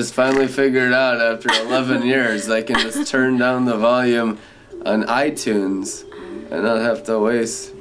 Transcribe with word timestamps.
just 0.00 0.14
finally 0.14 0.48
figured 0.48 0.94
out 0.94 1.20
after 1.20 1.50
11 1.50 2.06
years 2.06 2.48
I 2.48 2.62
can 2.62 2.78
just 2.78 3.06
turn 3.06 3.36
down 3.36 3.66
the 3.66 3.76
volume 3.76 4.38
on 4.86 5.02
iTunes 5.02 6.10
and 6.50 6.62
not 6.62 6.80
have 6.80 7.04
to 7.04 7.18
waste 7.18 7.74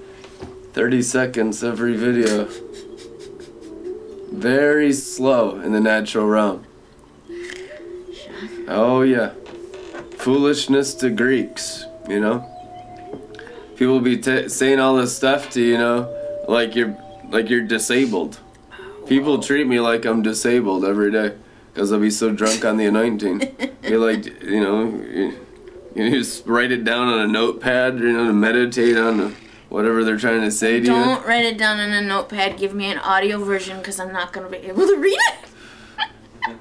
30 0.73 1.01
seconds 1.01 1.63
every 1.63 1.95
video. 1.95 2.49
Very 4.33 4.91
slow 4.91 5.61
in 5.61 5.71
the 5.71 5.79
natural 5.79 6.27
realm. 6.27 6.65
Oh, 8.67 9.03
yeah. 9.03 9.31
Foolishness 10.17 10.93
to 10.95 11.09
Greeks, 11.11 11.85
you 12.09 12.19
know? 12.19 12.45
People 13.77 14.01
be 14.01 14.17
t- 14.17 14.49
saying 14.49 14.81
all 14.81 14.97
this 14.97 15.15
stuff 15.15 15.49
to 15.51 15.61
you 15.61 15.77
know, 15.77 16.13
like 16.49 16.75
you're 16.75 16.97
like 17.29 17.49
you're 17.49 17.63
disabled. 17.63 18.41
People 19.07 19.41
treat 19.41 19.65
me 19.65 19.79
like 19.79 20.03
I'm 20.03 20.21
disabled 20.21 20.83
every 20.83 21.13
day 21.13 21.35
because 21.79 21.93
I'll 21.93 21.99
be 21.99 22.09
so 22.09 22.29
drunk 22.29 22.65
on 22.65 22.75
the 22.75 22.87
anointing. 22.87 23.55
You're 23.83 24.05
like, 24.05 24.25
you 24.43 24.59
know, 24.59 25.01
you, 25.13 25.39
you 25.95 26.11
just 26.11 26.45
write 26.45 26.73
it 26.73 26.83
down 26.83 27.07
on 27.07 27.19
a 27.21 27.27
notepad, 27.27 27.99
you 27.99 28.11
know, 28.11 28.27
to 28.27 28.33
meditate 28.33 28.97
on 28.97 29.33
whatever 29.69 30.03
they're 30.03 30.17
trying 30.17 30.41
to 30.41 30.51
say 30.51 30.81
to 30.81 30.85
you. 30.85 30.87
Don't 30.87 31.25
write 31.25 31.45
it 31.45 31.57
down 31.57 31.79
on 31.79 31.93
a 31.93 32.01
notepad. 32.01 32.57
Give 32.57 32.73
me 32.73 32.91
an 32.91 32.97
audio 32.97 33.41
version 33.41 33.77
because 33.77 33.97
I'm 33.97 34.11
not 34.11 34.33
gonna 34.33 34.49
be 34.49 34.57
able 34.57 34.87
to 34.87 34.97
read 34.97 35.17
it. 35.17 36.55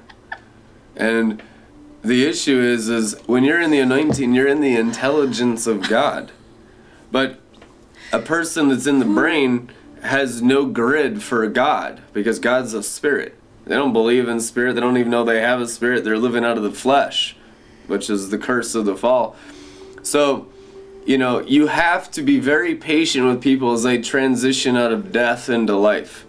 And 0.95 1.41
the 2.01 2.25
issue 2.25 2.59
is, 2.59 2.89
is 2.89 3.17
when 3.25 3.45
you're 3.45 3.61
in 3.61 3.71
the 3.71 3.79
anointing, 3.79 4.33
you're 4.33 4.47
in 4.47 4.59
the 4.59 4.75
intelligence 4.75 5.65
of 5.65 5.87
God. 5.87 6.31
But 7.09 7.39
a 8.11 8.19
person 8.19 8.67
that's 8.67 8.85
in 8.85 8.99
the 8.99 9.05
brain 9.05 9.71
has 10.01 10.41
no 10.41 10.65
grid 10.65 11.23
for 11.23 11.47
God 11.47 12.01
because 12.11 12.39
God's 12.39 12.73
a 12.73 12.83
spirit. 12.83 13.38
They 13.69 13.75
don't 13.75 13.93
believe 13.93 14.27
in 14.27 14.41
spirit. 14.41 14.73
They 14.73 14.81
don't 14.81 14.97
even 14.97 15.11
know 15.11 15.23
they 15.23 15.41
have 15.41 15.61
a 15.61 15.67
spirit. 15.67 16.03
They're 16.03 16.17
living 16.17 16.43
out 16.43 16.57
of 16.57 16.63
the 16.63 16.71
flesh, 16.71 17.35
which 17.85 18.09
is 18.09 18.31
the 18.31 18.39
curse 18.39 18.73
of 18.73 18.85
the 18.85 18.97
fall. 18.97 19.35
So, 20.01 20.47
you 21.05 21.19
know, 21.19 21.41
you 21.41 21.67
have 21.67 22.09
to 22.11 22.23
be 22.23 22.39
very 22.39 22.73
patient 22.73 23.27
with 23.27 23.43
people 23.43 23.71
as 23.73 23.83
they 23.83 24.01
transition 24.01 24.75
out 24.75 24.91
of 24.91 25.11
death 25.11 25.49
into 25.49 25.75
life. 25.75 26.25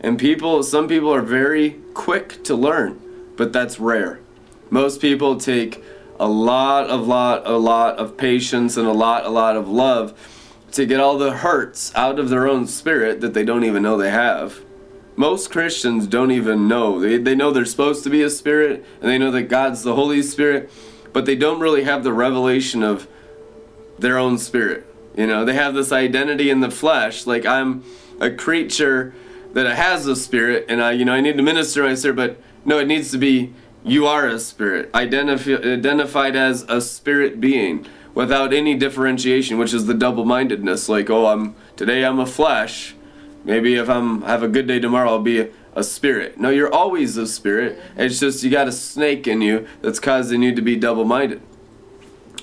And 0.00 0.18
people, 0.18 0.62
some 0.62 0.88
people 0.88 1.14
are 1.14 1.20
very 1.20 1.80
quick 1.92 2.42
to 2.44 2.54
learn, 2.54 2.98
but 3.36 3.52
that's 3.52 3.78
rare. 3.78 4.20
Most 4.70 5.02
people 5.02 5.36
take 5.36 5.84
a 6.18 6.28
lot 6.28 6.88
of 6.88 7.06
lot 7.06 7.46
a 7.46 7.58
lot 7.58 7.98
of 7.98 8.16
patience 8.16 8.78
and 8.78 8.86
a 8.86 8.92
lot 8.92 9.26
a 9.26 9.28
lot 9.28 9.56
of 9.56 9.68
love 9.68 10.16
to 10.70 10.86
get 10.86 11.00
all 11.00 11.18
the 11.18 11.32
hurts 11.32 11.92
out 11.94 12.18
of 12.18 12.30
their 12.30 12.48
own 12.48 12.66
spirit 12.66 13.20
that 13.20 13.34
they 13.34 13.44
don't 13.44 13.64
even 13.64 13.82
know 13.82 13.98
they 13.98 14.10
have. 14.10 14.60
Most 15.16 15.50
Christians 15.50 16.06
don't 16.06 16.30
even 16.30 16.66
know. 16.66 17.00
They, 17.00 17.18
they 17.18 17.34
know 17.34 17.50
they're 17.50 17.64
supposed 17.64 18.02
to 18.04 18.10
be 18.10 18.22
a 18.22 18.30
spirit 18.30 18.84
and 19.00 19.10
they 19.10 19.18
know 19.18 19.30
that 19.30 19.44
God's 19.44 19.82
the 19.82 19.94
Holy 19.94 20.22
Spirit, 20.22 20.70
but 21.12 21.24
they 21.24 21.36
don't 21.36 21.60
really 21.60 21.84
have 21.84 22.02
the 22.02 22.12
revelation 22.12 22.82
of 22.82 23.06
their 23.98 24.18
own 24.18 24.38
spirit. 24.38 24.86
You 25.16 25.28
know, 25.28 25.44
they 25.44 25.54
have 25.54 25.74
this 25.74 25.92
identity 25.92 26.50
in 26.50 26.60
the 26.60 26.70
flesh, 26.70 27.26
like 27.26 27.46
I'm 27.46 27.84
a 28.20 28.30
creature 28.30 29.14
that 29.52 29.72
has 29.76 30.06
a 30.08 30.16
spirit 30.16 30.66
and 30.68 30.82
I, 30.82 30.92
you 30.92 31.04
know, 31.04 31.12
I 31.12 31.20
need 31.20 31.36
to 31.36 31.42
minister 31.42 31.84
my 31.84 31.94
spirit, 31.94 32.16
but 32.16 32.40
no, 32.64 32.78
it 32.78 32.86
needs 32.86 33.12
to 33.12 33.18
be 33.18 33.52
you 33.84 34.06
are 34.06 34.26
a 34.26 34.40
spirit, 34.40 34.90
identifi- 34.92 35.64
identified 35.64 36.34
as 36.34 36.62
a 36.62 36.80
spirit 36.80 37.40
being 37.40 37.86
without 38.14 38.52
any 38.52 38.74
differentiation, 38.74 39.58
which 39.58 39.74
is 39.74 39.86
the 39.86 39.94
double-mindedness. 39.94 40.88
Like, 40.88 41.10
oh, 41.10 41.26
I'm 41.26 41.54
today 41.76 42.04
I'm 42.04 42.18
a 42.18 42.26
flesh. 42.26 42.94
Maybe 43.44 43.74
if 43.76 43.88
I'm 43.88 44.22
have 44.22 44.42
a 44.42 44.48
good 44.48 44.66
day 44.66 44.80
tomorrow, 44.80 45.10
I'll 45.10 45.20
be 45.20 45.40
a, 45.40 45.48
a 45.74 45.84
spirit. 45.84 46.38
No, 46.38 46.48
you're 46.50 46.72
always 46.72 47.16
a 47.16 47.26
spirit. 47.26 47.78
It's 47.96 48.18
just 48.18 48.42
you 48.42 48.50
got 48.50 48.68
a 48.68 48.72
snake 48.72 49.26
in 49.26 49.42
you 49.42 49.66
that's 49.82 50.00
causing 50.00 50.42
you 50.42 50.54
to 50.54 50.62
be 50.62 50.76
double-minded. 50.76 51.42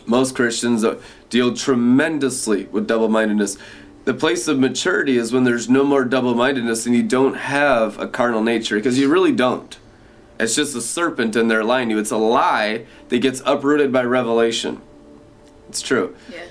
Most 0.06 0.36
Christians 0.36 0.84
uh, 0.84 1.02
deal 1.30 1.56
tremendously 1.56 2.66
with 2.66 2.88
double-mindedness. 2.88 3.58
The 4.06 4.14
place 4.14 4.48
of 4.48 4.60
maturity 4.60 5.18
is 5.18 5.32
when 5.32 5.44
there's 5.44 5.70
no 5.70 5.84
more 5.84 6.06
double-mindedness 6.06 6.86
and 6.86 6.96
you 6.96 7.04
don't 7.04 7.36
have 7.36 8.00
a 8.00 8.08
carnal 8.08 8.44
nature 8.44 8.76
because 8.76 9.00
you 9.00 9.10
really 9.10 9.32
don't. 9.32 9.78
It's 10.40 10.56
just 10.56 10.76
a 10.76 10.82
serpent 10.82 11.36
in 11.36 11.48
there 11.48 11.64
lying 11.64 11.90
to 11.90 11.96
you. 11.96 12.02
It's 12.02 12.12
a 12.12 12.18
lie 12.18 12.86
that 13.10 13.20
gets 13.20 13.42
uprooted 13.46 13.92
by 13.92 14.04
revelation. 14.04 14.82
It's 15.70 15.82
true. 15.82 16.16
Yeah. 16.32 16.46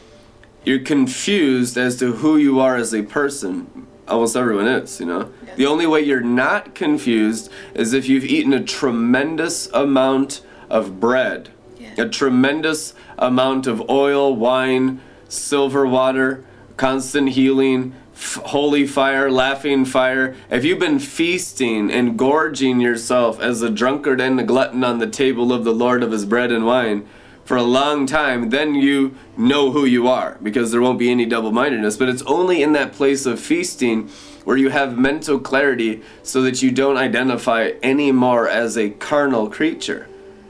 You're 0.64 0.80
confused 0.80 1.76
as 1.76 1.98
to 1.98 2.12
who 2.12 2.36
you 2.36 2.60
are 2.60 2.76
as 2.76 2.94
a 2.94 3.02
person. 3.02 3.88
Almost 4.10 4.36
everyone 4.36 4.66
is, 4.66 4.98
you 4.98 5.06
know. 5.06 5.30
Yeah. 5.46 5.54
The 5.54 5.66
only 5.66 5.86
way 5.86 6.00
you're 6.00 6.20
not 6.20 6.74
confused 6.74 7.48
is 7.74 7.92
if 7.92 8.08
you've 8.08 8.24
eaten 8.24 8.52
a 8.52 8.62
tremendous 8.62 9.68
amount 9.72 10.42
of 10.68 10.98
bread, 10.98 11.50
Yeah. 11.78 11.90
a 12.04 12.08
tremendous 12.08 12.92
amount 13.16 13.68
of 13.68 13.88
oil, 13.88 14.34
wine, 14.34 15.00
silver 15.28 15.86
water, 15.86 16.42
constant 16.76 17.30
healing, 17.30 17.92
f- 18.12 18.40
holy 18.46 18.84
fire, 18.84 19.30
laughing 19.30 19.84
fire. 19.84 20.34
If 20.50 20.64
you've 20.64 20.80
been 20.80 20.98
feasting 20.98 21.88
and 21.92 22.18
gorging 22.18 22.80
yourself 22.80 23.40
as 23.40 23.62
a 23.62 23.70
drunkard 23.70 24.20
and 24.20 24.40
a 24.40 24.42
glutton 24.42 24.82
on 24.82 24.98
the 24.98 25.06
table 25.06 25.52
of 25.52 25.62
the 25.62 25.72
Lord 25.72 26.02
of 26.02 26.10
his 26.10 26.24
bread 26.24 26.50
and 26.50 26.66
wine 26.66 27.04
for 27.50 27.56
a 27.56 27.62
long 27.64 28.06
time, 28.06 28.50
then 28.50 28.76
you 28.76 29.12
know 29.36 29.72
who 29.72 29.84
you 29.84 30.06
are 30.06 30.38
because 30.40 30.70
there 30.70 30.80
won't 30.80 31.00
be 31.00 31.10
any 31.10 31.26
double 31.26 31.50
mindedness. 31.50 31.96
But 31.96 32.08
it's 32.08 32.22
only 32.22 32.62
in 32.62 32.74
that 32.74 32.92
place 32.92 33.26
of 33.26 33.40
feasting 33.40 34.08
where 34.44 34.56
you 34.56 34.68
have 34.68 34.96
mental 34.96 35.40
clarity 35.40 36.00
so 36.22 36.42
that 36.42 36.62
you 36.62 36.70
don't 36.70 36.96
identify 36.96 37.72
anymore 37.82 38.48
as 38.48 38.78
a 38.78 38.90
carnal 38.90 39.50
creature 39.50 40.06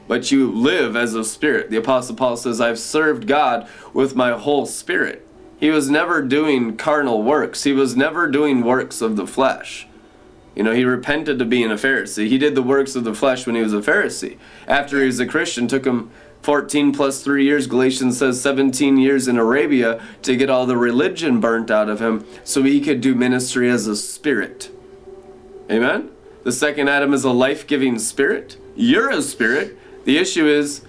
but 0.09 0.31
you 0.33 0.51
live 0.51 0.97
as 0.97 1.15
a 1.15 1.25
spirit. 1.25 1.71
The 1.71 1.77
Apostle 1.77 2.17
Paul 2.17 2.37
says, 2.37 2.61
I've 2.61 2.81
served 2.81 3.29
God 3.29 3.69
with 3.95 4.17
my 4.17 4.33
whole 4.33 4.67
spirit. 4.67 5.25
He 5.59 5.71
was 5.71 5.89
never 5.89 6.21
doing 6.21 6.77
carnal 6.77 7.23
works, 7.23 7.63
he 7.63 7.73
was 7.73 7.97
never 7.97 8.29
doing 8.29 8.61
works 8.61 9.01
of 9.01 9.17
the 9.17 9.27
flesh. 9.27 9.87
You 10.55 10.65
know, 10.65 10.73
he 10.73 10.85
repented 10.85 11.41
of 11.41 11.49
being 11.49 11.71
a 11.71 11.77
Pharisee. 11.77 12.29
He 12.29 12.37
did 12.37 12.55
the 12.55 12.63
works 12.63 12.97
of 12.97 13.05
the 13.05 13.15
flesh 13.15 13.47
when 13.47 13.55
he 13.55 13.63
was 13.63 13.73
a 13.73 13.81
Pharisee. 13.81 14.37
After 14.67 14.99
he 15.01 15.07
was 15.07 15.21
a 15.21 15.27
Christian, 15.27 15.69
took 15.69 15.87
him 15.87 16.11
14 16.43 16.93
plus 16.93 17.23
3 17.23 17.45
years, 17.45 17.67
Galatians 17.67 18.19
says 18.19 18.41
17 18.41 18.97
years 18.97 19.29
in 19.29 19.37
Arabia 19.37 20.03
to 20.23 20.37
get 20.37 20.49
all 20.49 20.67
the 20.67 20.77
religion 20.77 21.41
burnt 21.41 21.71
out 21.71 21.89
of 21.89 22.01
him 22.01 22.27
so 22.45 22.63
he 22.63 22.81
could 22.81 23.01
do 23.01 23.15
ministry 23.15 23.69
as 23.69 23.87
a 23.87 23.97
spirit. 23.97 24.71
Amen? 25.71 26.11
The 26.43 26.53
second 26.53 26.89
Adam 26.89 27.13
is 27.13 27.25
a 27.25 27.31
life 27.31 27.67
giving 27.67 27.99
spirit. 27.99 28.57
You're 28.75 29.11
a 29.11 29.23
spirit. 29.23 29.79
The 30.05 30.17
issue 30.17 30.47
is 30.47 30.83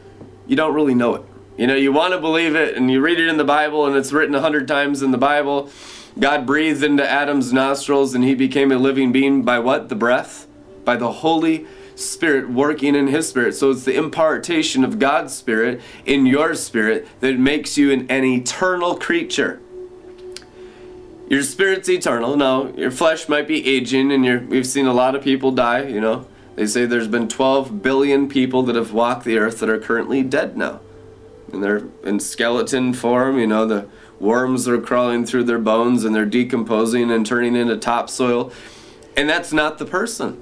you 0.48 0.56
don't 0.56 0.74
really 0.74 0.96
know 0.96 1.16
it. 1.16 1.24
You 1.58 1.68
know, 1.68 1.76
you 1.76 1.92
want 1.92 2.14
to 2.14 2.20
believe 2.20 2.56
it 2.56 2.78
and 2.78 2.90
you 2.90 3.02
read 3.02 3.20
it 3.20 3.28
in 3.28 3.38
the 3.38 3.44
Bible 3.44 3.86
and 3.86 3.96
it's 3.96 4.14
written 4.14 4.34
a 4.34 4.42
hundred 4.42 4.68
times 4.68 5.02
in 5.02 5.12
the 5.12 5.18
Bible. 5.18 5.70
God 6.18 6.46
breathed 6.46 6.84
into 6.84 7.08
Adam's 7.08 7.52
nostrils 7.52 8.16
and 8.16 8.24
he 8.24 8.36
became 8.36 8.72
a 8.72 8.78
living 8.78 9.12
being 9.12 9.44
by 9.44 9.60
what? 9.60 9.90
The 9.90 9.96
breath? 9.96 10.48
By 10.86 10.96
the 10.96 11.12
Holy 11.12 11.68
Spirit 11.96 12.50
working 12.50 12.96
in 12.96 13.08
his 13.08 13.30
spirit. 13.30 13.54
So 13.56 13.72
it's 13.72 13.86
the 13.86 13.96
impartation 13.96 14.84
of 14.84 15.00
God's 15.00 15.34
spirit 15.34 15.82
in 16.06 16.26
your 16.26 16.56
spirit 16.56 17.08
that 17.20 17.38
makes 17.38 17.78
you 17.78 17.92
an, 17.92 18.10
an 18.10 18.24
eternal 18.24 18.96
creature. 18.96 19.62
Your 21.30 21.44
spirit's 21.44 21.88
eternal. 21.88 22.36
Now, 22.36 22.74
your 22.74 22.92
flesh 22.92 23.30
might 23.30 23.48
be 23.48 23.66
aging, 23.66 24.12
and 24.12 24.26
you're, 24.26 24.42
we've 24.42 24.68
seen 24.68 24.86
a 24.86 24.94
lot 24.94 25.16
of 25.16 25.24
people 25.24 25.52
die, 25.52 25.84
you 25.84 26.02
know. 26.02 26.28
They 26.56 26.68
say 26.68 26.86
there's 26.86 27.08
been 27.08 27.30
12 27.30 27.82
billion 27.82 28.28
people 28.28 28.64
that 28.64 28.76
have 28.76 28.92
walked 28.92 29.24
the 29.24 29.38
earth 29.38 29.60
that 29.60 29.70
are 29.70 29.80
currently 29.80 30.24
dead 30.24 30.58
now. 30.58 30.82
And 31.54 31.64
they're 31.64 31.84
in 32.04 32.20
skeleton 32.20 32.94
form, 32.94 33.40
you 33.40 33.48
know, 33.48 33.66
the 33.66 33.88
worms 34.20 34.68
are 34.68 34.80
crawling 34.80 35.26
through 35.26 35.46
their 35.46 35.58
bones 35.58 36.04
and 36.04 36.14
they're 36.14 36.26
decomposing 36.26 37.10
and 37.10 37.26
turning 37.26 37.56
into 37.56 37.78
topsoil. 37.78 38.52
And 39.18 39.30
that's 39.30 39.52
not 39.52 39.78
the 39.78 39.86
person. 39.86 40.42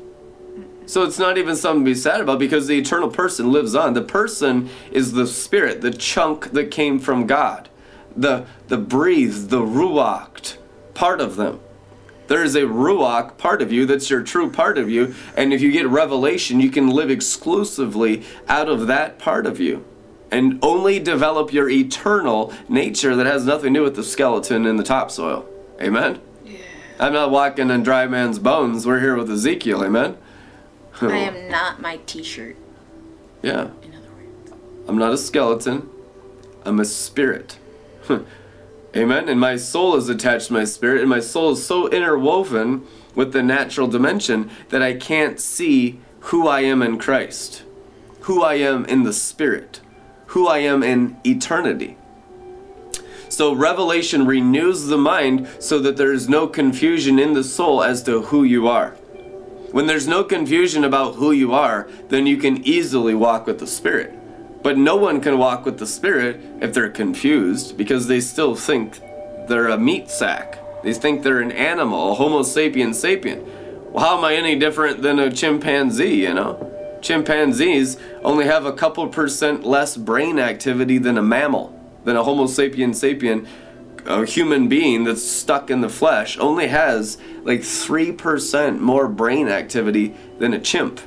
So 0.89 1.03
it's 1.03 1.19
not 1.19 1.37
even 1.37 1.55
something 1.55 1.85
to 1.85 1.91
be 1.91 1.93
sad 1.93 2.19
about 2.19 2.39
because 2.39 2.65
the 2.65 2.79
eternal 2.79 3.09
person 3.09 3.51
lives 3.51 3.75
on. 3.75 3.93
The 3.93 4.01
person 4.01 4.71
is 4.91 5.13
the 5.13 5.27
spirit, 5.27 5.81
the 5.81 5.91
chunk 5.91 6.49
that 6.53 6.71
came 6.71 6.97
from 6.97 7.27
God, 7.27 7.69
the 8.17 8.47
the 8.69 8.79
breathed, 8.79 9.51
the 9.51 9.61
ruach 9.61 10.57
part 10.95 11.21
of 11.21 11.35
them. 11.35 11.59
There 12.25 12.43
is 12.43 12.55
a 12.55 12.61
ruach 12.61 13.37
part 13.37 13.61
of 13.61 13.71
you 13.71 13.85
that's 13.85 14.09
your 14.09 14.23
true 14.23 14.49
part 14.49 14.79
of 14.79 14.89
you, 14.89 15.13
and 15.37 15.53
if 15.53 15.61
you 15.61 15.71
get 15.71 15.87
revelation, 15.87 16.59
you 16.59 16.71
can 16.71 16.89
live 16.89 17.11
exclusively 17.11 18.25
out 18.47 18.67
of 18.67 18.87
that 18.87 19.19
part 19.19 19.45
of 19.45 19.59
you. 19.59 19.85
And 20.31 20.57
only 20.63 20.97
develop 20.97 21.53
your 21.53 21.69
eternal 21.69 22.51
nature 22.67 23.15
that 23.15 23.27
has 23.27 23.45
nothing 23.45 23.75
to 23.75 23.81
do 23.81 23.83
with 23.83 23.95
the 23.95 24.03
skeleton 24.03 24.65
in 24.65 24.77
the 24.77 24.83
topsoil. 24.83 25.47
Amen? 25.79 26.19
Yeah. 26.43 26.57
I'm 26.99 27.13
not 27.13 27.29
walking 27.29 27.69
on 27.69 27.83
dry 27.83 28.07
man's 28.07 28.39
bones. 28.39 28.87
We're 28.87 29.01
here 29.01 29.15
with 29.15 29.29
Ezekiel. 29.29 29.83
Amen? 29.83 30.17
I 31.01 31.17
am 31.17 31.49
not 31.49 31.81
my 31.81 31.97
T-shirt. 32.05 32.55
Yeah. 33.41 33.69
In 33.81 33.95
other 33.95 34.09
words. 34.11 34.51
I'm 34.87 34.97
not 34.97 35.13
a 35.13 35.17
skeleton. 35.17 35.89
I'm 36.65 36.79
a 36.79 36.85
spirit. 36.85 37.57
Amen. 38.95 39.29
And 39.29 39.39
my 39.39 39.55
soul 39.55 39.95
is 39.95 40.09
attached 40.09 40.47
to 40.47 40.53
my 40.53 40.65
spirit, 40.65 41.01
and 41.01 41.09
my 41.09 41.19
soul 41.19 41.51
is 41.51 41.65
so 41.65 41.87
interwoven 41.89 42.85
with 43.15 43.33
the 43.33 43.43
natural 43.43 43.87
dimension 43.87 44.49
that 44.69 44.81
I 44.81 44.93
can't 44.95 45.39
see 45.39 45.99
who 46.21 46.47
I 46.47 46.61
am 46.61 46.81
in 46.81 46.97
Christ. 46.97 47.63
who 48.21 48.43
I 48.43 48.55
am 48.55 48.85
in 48.85 49.03
the 49.03 49.13
spirit, 49.13 49.81
who 50.27 50.47
I 50.47 50.59
am 50.59 50.83
in 50.83 51.17
eternity. 51.25 51.97
So 53.27 53.53
revelation 53.53 54.25
renews 54.27 54.85
the 54.85 54.97
mind 54.97 55.47
so 55.59 55.79
that 55.79 55.97
there 55.97 56.11
is 56.11 56.27
no 56.29 56.45
confusion 56.47 57.17
in 57.17 57.33
the 57.33 57.43
soul 57.43 57.81
as 57.83 58.03
to 58.03 58.21
who 58.23 58.43
you 58.43 58.67
are. 58.67 58.95
When 59.71 59.85
there's 59.85 60.07
no 60.07 60.23
confusion 60.23 60.83
about 60.83 61.15
who 61.15 61.31
you 61.31 61.53
are, 61.53 61.87
then 62.07 62.25
you 62.25 62.37
can 62.37 62.65
easily 62.65 63.13
walk 63.13 63.45
with 63.45 63.59
the 63.59 63.67
Spirit. 63.67 64.13
But 64.63 64.77
no 64.77 64.95
one 64.95 65.21
can 65.21 65.37
walk 65.37 65.65
with 65.65 65.77
the 65.77 65.85
Spirit 65.85 66.41
if 66.59 66.73
they're 66.73 66.89
confused 66.89 67.77
because 67.77 68.07
they 68.07 68.19
still 68.19 68.55
think 68.55 68.99
they're 69.47 69.67
a 69.67 69.77
meat 69.77 70.09
sack. 70.09 70.57
They 70.83 70.93
think 70.93 71.23
they're 71.23 71.41
an 71.41 71.51
animal, 71.51 72.11
a 72.11 72.15
Homo 72.15 72.41
sapien 72.41 72.89
sapien. 72.89 73.43
Well, 73.91 74.05
how 74.05 74.17
am 74.17 74.25
I 74.25 74.35
any 74.35 74.57
different 74.57 75.01
than 75.01 75.19
a 75.19 75.31
chimpanzee, 75.31 76.21
you 76.21 76.33
know? 76.33 76.65
Chimpanzees 77.01 77.97
only 78.23 78.45
have 78.45 78.65
a 78.65 78.73
couple 78.73 79.07
percent 79.07 79.65
less 79.65 79.97
brain 79.97 80.39
activity 80.39 80.97
than 80.97 81.17
a 81.17 81.23
mammal, 81.23 81.73
than 82.05 82.15
a 82.15 82.23
Homo 82.23 82.45
sapien 82.45 82.89
sapien. 82.89 83.47
A 84.05 84.25
human 84.25 84.67
being 84.67 85.03
that's 85.03 85.23
stuck 85.23 85.69
in 85.69 85.81
the 85.81 85.89
flesh 85.89 86.37
only 86.37 86.67
has 86.67 87.17
like 87.43 87.61
3% 87.61 88.79
more 88.79 89.07
brain 89.07 89.47
activity 89.47 90.15
than 90.39 90.53
a 90.53 90.59
chimp. 90.59 90.99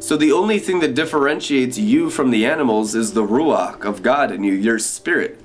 So 0.00 0.16
the 0.16 0.32
only 0.32 0.58
thing 0.58 0.80
that 0.80 0.94
differentiates 0.94 1.78
you 1.78 2.10
from 2.10 2.30
the 2.30 2.44
animals 2.44 2.94
is 2.94 3.14
the 3.14 3.26
ruach 3.26 3.84
of 3.84 4.02
God 4.02 4.30
in 4.30 4.44
you, 4.44 4.52
your 4.52 4.78
spirit. 4.78 5.40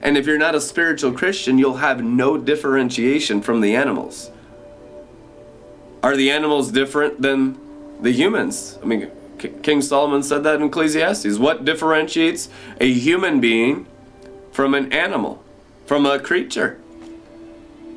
And 0.00 0.16
if 0.16 0.26
you're 0.26 0.38
not 0.38 0.54
a 0.54 0.60
spiritual 0.60 1.12
Christian, 1.12 1.58
you'll 1.58 1.78
have 1.78 2.02
no 2.02 2.38
differentiation 2.38 3.42
from 3.42 3.60
the 3.60 3.74
animals. 3.74 4.30
Are 6.02 6.16
the 6.16 6.30
animals 6.30 6.70
different 6.70 7.20
than 7.20 7.58
the 8.00 8.12
humans? 8.12 8.78
I 8.80 8.86
mean, 8.86 9.10
King 9.38 9.82
Solomon 9.82 10.22
said 10.22 10.44
that 10.44 10.56
in 10.56 10.62
Ecclesiastes. 10.62 11.38
What 11.38 11.64
differentiates 11.64 12.48
a 12.80 12.92
human 12.92 13.40
being 13.40 13.86
from 14.52 14.74
an 14.74 14.92
animal, 14.92 15.42
from 15.88 16.04
a 16.04 16.18
creature? 16.18 16.78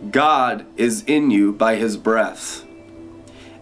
God 0.09 0.65
is 0.77 1.03
in 1.03 1.29
you 1.29 1.51
by 1.51 1.75
his 1.75 1.97
breath. 1.97 2.65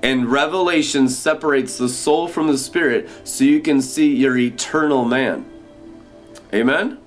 And 0.03 0.27
revelation 0.27 1.09
separates 1.09 1.79
the 1.79 1.89
soul 1.89 2.27
from 2.27 2.45
the 2.45 2.57
spirit 2.57 3.09
so 3.23 3.43
you 3.43 3.59
can 3.59 3.81
see 3.81 4.15
your 4.15 4.37
eternal 4.37 5.03
man. 5.03 5.49
Amen? 6.53 6.99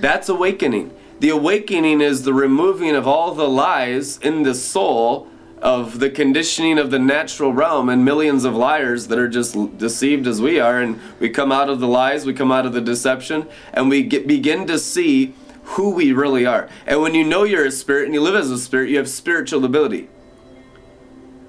That's 0.00 0.28
awakening. 0.28 0.94
The 1.18 1.30
awakening 1.30 2.02
is 2.02 2.24
the 2.24 2.34
removing 2.34 2.94
of 2.94 3.08
all 3.08 3.34
the 3.34 3.48
lies 3.48 4.18
in 4.18 4.42
the 4.42 4.54
soul 4.54 5.28
of 5.62 5.98
the 5.98 6.10
conditioning 6.10 6.78
of 6.78 6.90
the 6.90 6.98
natural 6.98 7.54
realm 7.54 7.88
and 7.88 8.04
millions 8.04 8.44
of 8.44 8.54
liars 8.54 9.06
that 9.06 9.18
are 9.18 9.30
just 9.30 9.78
deceived 9.78 10.26
as 10.26 10.42
we 10.42 10.60
are. 10.60 10.78
And 10.78 11.00
we 11.18 11.30
come 11.30 11.50
out 11.50 11.70
of 11.70 11.80
the 11.80 11.88
lies, 11.88 12.26
we 12.26 12.34
come 12.34 12.52
out 12.52 12.66
of 12.66 12.74
the 12.74 12.82
deception, 12.82 13.46
and 13.72 13.88
we 13.88 14.02
get, 14.02 14.26
begin 14.26 14.66
to 14.66 14.78
see 14.78 15.32
who 15.64 15.90
we 15.90 16.12
really 16.12 16.46
are. 16.46 16.68
And 16.86 17.00
when 17.00 17.14
you 17.14 17.24
know 17.24 17.44
you're 17.44 17.66
a 17.66 17.70
spirit 17.70 18.04
and 18.04 18.14
you 18.14 18.20
live 18.20 18.34
as 18.34 18.50
a 18.50 18.58
spirit, 18.58 18.90
you 18.90 18.98
have 18.98 19.08
spiritual 19.08 19.64
ability, 19.64 20.08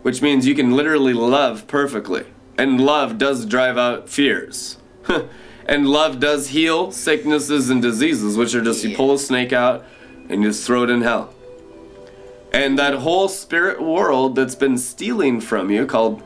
which 0.02 0.22
means 0.22 0.48
you 0.48 0.56
can 0.56 0.76
literally 0.76 1.14
love 1.14 1.68
perfectly. 1.68 2.26
And 2.58 2.80
love 2.80 3.18
does 3.18 3.46
drive 3.46 3.78
out 3.78 4.10
fears. 4.10 4.78
and 5.66 5.88
love 5.90 6.20
does 6.20 6.50
heal 6.50 6.92
sicknesses 6.92 7.70
and 7.70 7.82
diseases, 7.82 8.38
which 8.38 8.56
are 8.56 8.64
just 8.64 8.84
you 8.84 8.96
pull 8.96 9.14
a 9.14 9.20
snake 9.20 9.52
out 9.52 9.86
and 10.30 10.42
you 10.42 10.50
just 10.50 10.66
throw 10.66 10.84
it 10.84 10.90
in 10.90 11.02
hell. 11.02 11.34
And 12.54 12.80
that 12.80 12.96
whole 12.96 13.28
spirit 13.28 13.82
world 13.82 14.36
that's 14.36 14.56
been 14.56 14.78
stealing 14.78 15.42
from 15.42 15.70
you, 15.70 15.86
called 15.86 16.24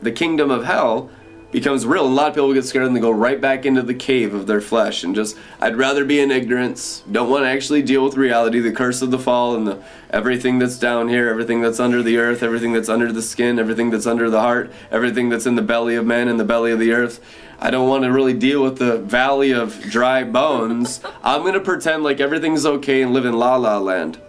the 0.00 0.12
kingdom 0.12 0.50
of 0.50 0.64
hell, 0.64 1.10
becomes 1.54 1.86
real. 1.86 2.04
And 2.04 2.12
a 2.12 2.16
lot 2.16 2.28
of 2.28 2.34
people 2.34 2.52
get 2.52 2.64
scared 2.64 2.84
and 2.84 2.96
they 2.96 3.00
go 3.00 3.12
right 3.12 3.40
back 3.40 3.64
into 3.64 3.80
the 3.80 3.94
cave 3.94 4.34
of 4.34 4.48
their 4.48 4.60
flesh 4.60 5.04
and 5.04 5.14
just, 5.14 5.38
I'd 5.60 5.76
rather 5.76 6.04
be 6.04 6.18
in 6.18 6.32
ignorance. 6.32 7.04
Don't 7.10 7.30
want 7.30 7.44
to 7.44 7.48
actually 7.48 7.80
deal 7.80 8.04
with 8.04 8.16
reality, 8.16 8.58
the 8.58 8.72
curse 8.72 9.02
of 9.02 9.12
the 9.12 9.20
fall, 9.20 9.54
and 9.54 9.64
the 9.64 9.82
everything 10.10 10.58
that's 10.58 10.76
down 10.78 11.08
here, 11.08 11.28
everything 11.28 11.60
that's 11.60 11.78
under 11.78 12.02
the 12.02 12.18
earth, 12.18 12.42
everything 12.42 12.72
that's 12.72 12.88
under 12.88 13.12
the 13.12 13.22
skin, 13.22 13.60
everything 13.60 13.90
that's 13.90 14.04
under 14.04 14.28
the 14.28 14.40
heart, 14.40 14.72
everything 14.90 15.28
that's 15.28 15.46
in 15.46 15.54
the 15.54 15.62
belly 15.62 15.94
of 15.94 16.04
man 16.04 16.26
and 16.26 16.40
the 16.40 16.44
belly 16.44 16.72
of 16.72 16.80
the 16.80 16.90
earth. 16.90 17.24
I 17.60 17.70
don't 17.70 17.88
want 17.88 18.02
to 18.02 18.10
really 18.10 18.34
deal 18.34 18.60
with 18.60 18.78
the 18.78 18.98
valley 18.98 19.52
of 19.52 19.80
dry 19.82 20.24
bones. 20.24 21.00
I'm 21.22 21.42
going 21.42 21.54
to 21.54 21.60
pretend 21.60 22.02
like 22.02 22.18
everything's 22.18 22.66
okay 22.66 23.00
and 23.00 23.12
live 23.12 23.24
in 23.24 23.32
la 23.32 23.54
la 23.54 23.78
land. 23.78 24.20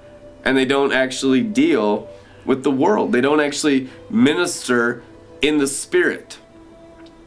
And 0.43 0.55
they 0.55 0.65
don't 0.65 0.93
actually 0.93 1.41
deal 1.41 2.07
with 2.45 2.63
the 2.63 2.69
world. 2.69 3.11
They 3.13 3.21
don't 3.21 3.39
actually 3.39 3.89
minister 4.11 5.01
in 5.41 5.57
the 5.57 5.65
spirit. 5.65 6.37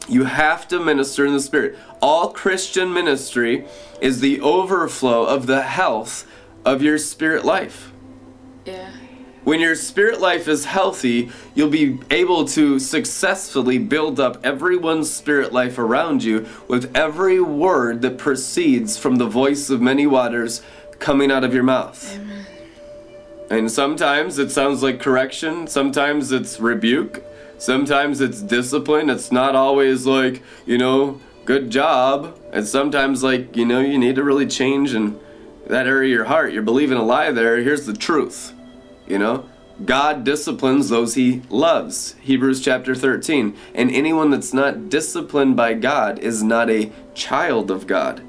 You 0.08 0.24
have 0.24 0.66
to 0.68 0.80
minister 0.80 1.26
in 1.26 1.32
the 1.32 1.40
Spirit. 1.40 1.76
All 2.00 2.30
Christian 2.30 2.92
ministry 2.92 3.66
is 4.00 4.20
the 4.20 4.40
overflow 4.40 5.24
of 5.24 5.46
the 5.46 5.62
health 5.62 6.26
of 6.64 6.82
your 6.82 6.98
spirit 6.98 7.44
life. 7.44 7.92
Yeah. 8.64 8.90
When 9.44 9.60
your 9.60 9.76
spirit 9.76 10.20
life 10.20 10.46
is 10.46 10.66
healthy, 10.66 11.30
you'll 11.54 11.70
be 11.70 11.98
able 12.10 12.44
to 12.48 12.78
successfully 12.78 13.78
build 13.78 14.20
up 14.20 14.44
everyone's 14.44 15.10
spirit 15.10 15.52
life 15.52 15.78
around 15.78 16.22
you 16.22 16.46
with 16.68 16.94
every 16.94 17.40
word 17.40 18.02
that 18.02 18.18
proceeds 18.18 18.98
from 18.98 19.16
the 19.16 19.26
voice 19.26 19.70
of 19.70 19.80
many 19.80 20.06
waters 20.06 20.60
coming 20.98 21.30
out 21.30 21.44
of 21.44 21.54
your 21.54 21.62
mouth. 21.62 22.14
Amen. 22.14 22.46
And 23.50 23.72
sometimes 23.72 24.38
it 24.38 24.50
sounds 24.50 24.82
like 24.82 25.00
correction, 25.00 25.66
sometimes 25.66 26.30
it's 26.30 26.60
rebuke, 26.60 27.24
Sometimes 27.58 28.20
it's 28.20 28.40
discipline. 28.40 29.10
It's 29.10 29.32
not 29.32 29.56
always 29.56 30.06
like, 30.06 30.42
you 30.64 30.78
know, 30.78 31.20
good 31.44 31.70
job. 31.70 32.38
And 32.52 32.66
sometimes, 32.66 33.22
like, 33.22 33.56
you 33.56 33.66
know, 33.66 33.80
you 33.80 33.98
need 33.98 34.14
to 34.14 34.22
really 34.22 34.46
change 34.46 34.94
in 34.94 35.18
that 35.66 35.86
area 35.86 36.08
of 36.08 36.16
your 36.16 36.24
heart. 36.26 36.52
You're 36.52 36.62
believing 36.62 36.96
a 36.96 37.02
lie 37.02 37.30
there. 37.30 37.58
Here's 37.58 37.84
the 37.84 37.92
truth, 37.92 38.52
you 39.06 39.18
know? 39.18 39.48
God 39.84 40.24
disciplines 40.24 40.88
those 40.88 41.14
he 41.14 41.42
loves. 41.50 42.16
Hebrews 42.20 42.60
chapter 42.60 42.94
13. 42.94 43.56
And 43.74 43.90
anyone 43.90 44.30
that's 44.30 44.52
not 44.52 44.88
disciplined 44.88 45.56
by 45.56 45.74
God 45.74 46.18
is 46.18 46.42
not 46.42 46.68
a 46.68 46.90
child 47.14 47.70
of 47.70 47.86
God. 47.86 48.22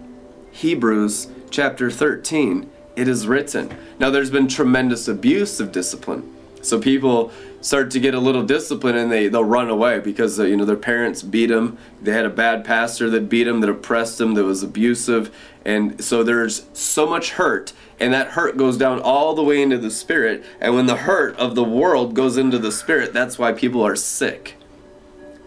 Hebrews 0.52 1.28
chapter 1.50 1.90
13. 1.90 2.70
It 2.96 3.08
is 3.08 3.26
written. 3.26 3.76
Now, 3.98 4.10
there's 4.10 4.30
been 4.30 4.48
tremendous 4.48 5.08
abuse 5.08 5.60
of 5.60 5.72
discipline. 5.72 6.36
So 6.62 6.80
people 6.80 7.32
start 7.62 7.92
to 7.92 8.00
get 8.00 8.14
a 8.14 8.20
little 8.20 8.44
discipline 8.44 8.96
and 8.96 9.12
they 9.12 9.28
they'll 9.28 9.44
run 9.44 9.70
away 9.70 10.00
because 10.00 10.40
uh, 10.40 10.44
you 10.44 10.56
know 10.56 10.66
their 10.66 10.76
parents 10.76 11.22
beat 11.22 11.48
them. 11.48 11.78
They 12.02 12.12
had 12.12 12.26
a 12.26 12.30
bad 12.30 12.64
pastor 12.64 13.10
that 13.10 13.30
beat 13.30 13.44
them, 13.44 13.62
that 13.62 13.70
oppressed 13.70 14.18
them, 14.18 14.34
that 14.36 14.44
was 14.44 14.64
abusive, 14.64 15.36
and 15.66 16.04
so 16.04 16.24
there's 16.24 16.66
so 16.74 17.06
much 17.06 17.32
hurt, 17.32 17.74
and 18.00 18.14
that 18.14 18.30
hurt 18.30 18.58
goes 18.58 18.78
down 18.78 19.00
all 19.00 19.36
the 19.36 19.44
way 19.44 19.62
into 19.62 19.78
the 19.78 19.92
spirit. 19.92 20.44
And 20.60 20.76
when 20.76 20.86
the 20.86 20.98
hurt 20.98 21.36
of 21.38 21.56
the 21.56 21.64
world 21.64 22.14
goes 22.14 22.38
into 22.38 22.58
the 22.58 22.72
spirit, 22.72 23.14
that's 23.14 23.38
why 23.38 23.52
people 23.52 23.86
are 23.86 23.96
sick. 23.96 24.56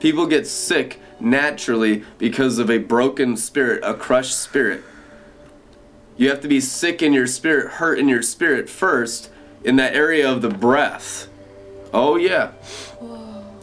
People 0.00 0.26
get 0.26 0.46
sick 0.46 1.00
naturally 1.20 2.04
because 2.18 2.58
of 2.58 2.70
a 2.70 2.78
broken 2.78 3.36
spirit, 3.36 3.82
a 3.84 3.94
crushed 3.94 4.38
spirit. 4.38 4.82
You 6.16 6.28
have 6.28 6.40
to 6.42 6.48
be 6.48 6.60
sick 6.60 7.02
in 7.02 7.12
your 7.12 7.26
spirit, 7.26 7.74
hurt 7.74 7.98
in 7.98 8.08
your 8.08 8.22
spirit 8.22 8.68
first, 8.68 9.30
in 9.64 9.76
that 9.76 9.94
area 9.94 10.30
of 10.30 10.42
the 10.42 10.50
breath 10.50 11.28
Oh, 11.92 12.16
yeah. 12.16 12.52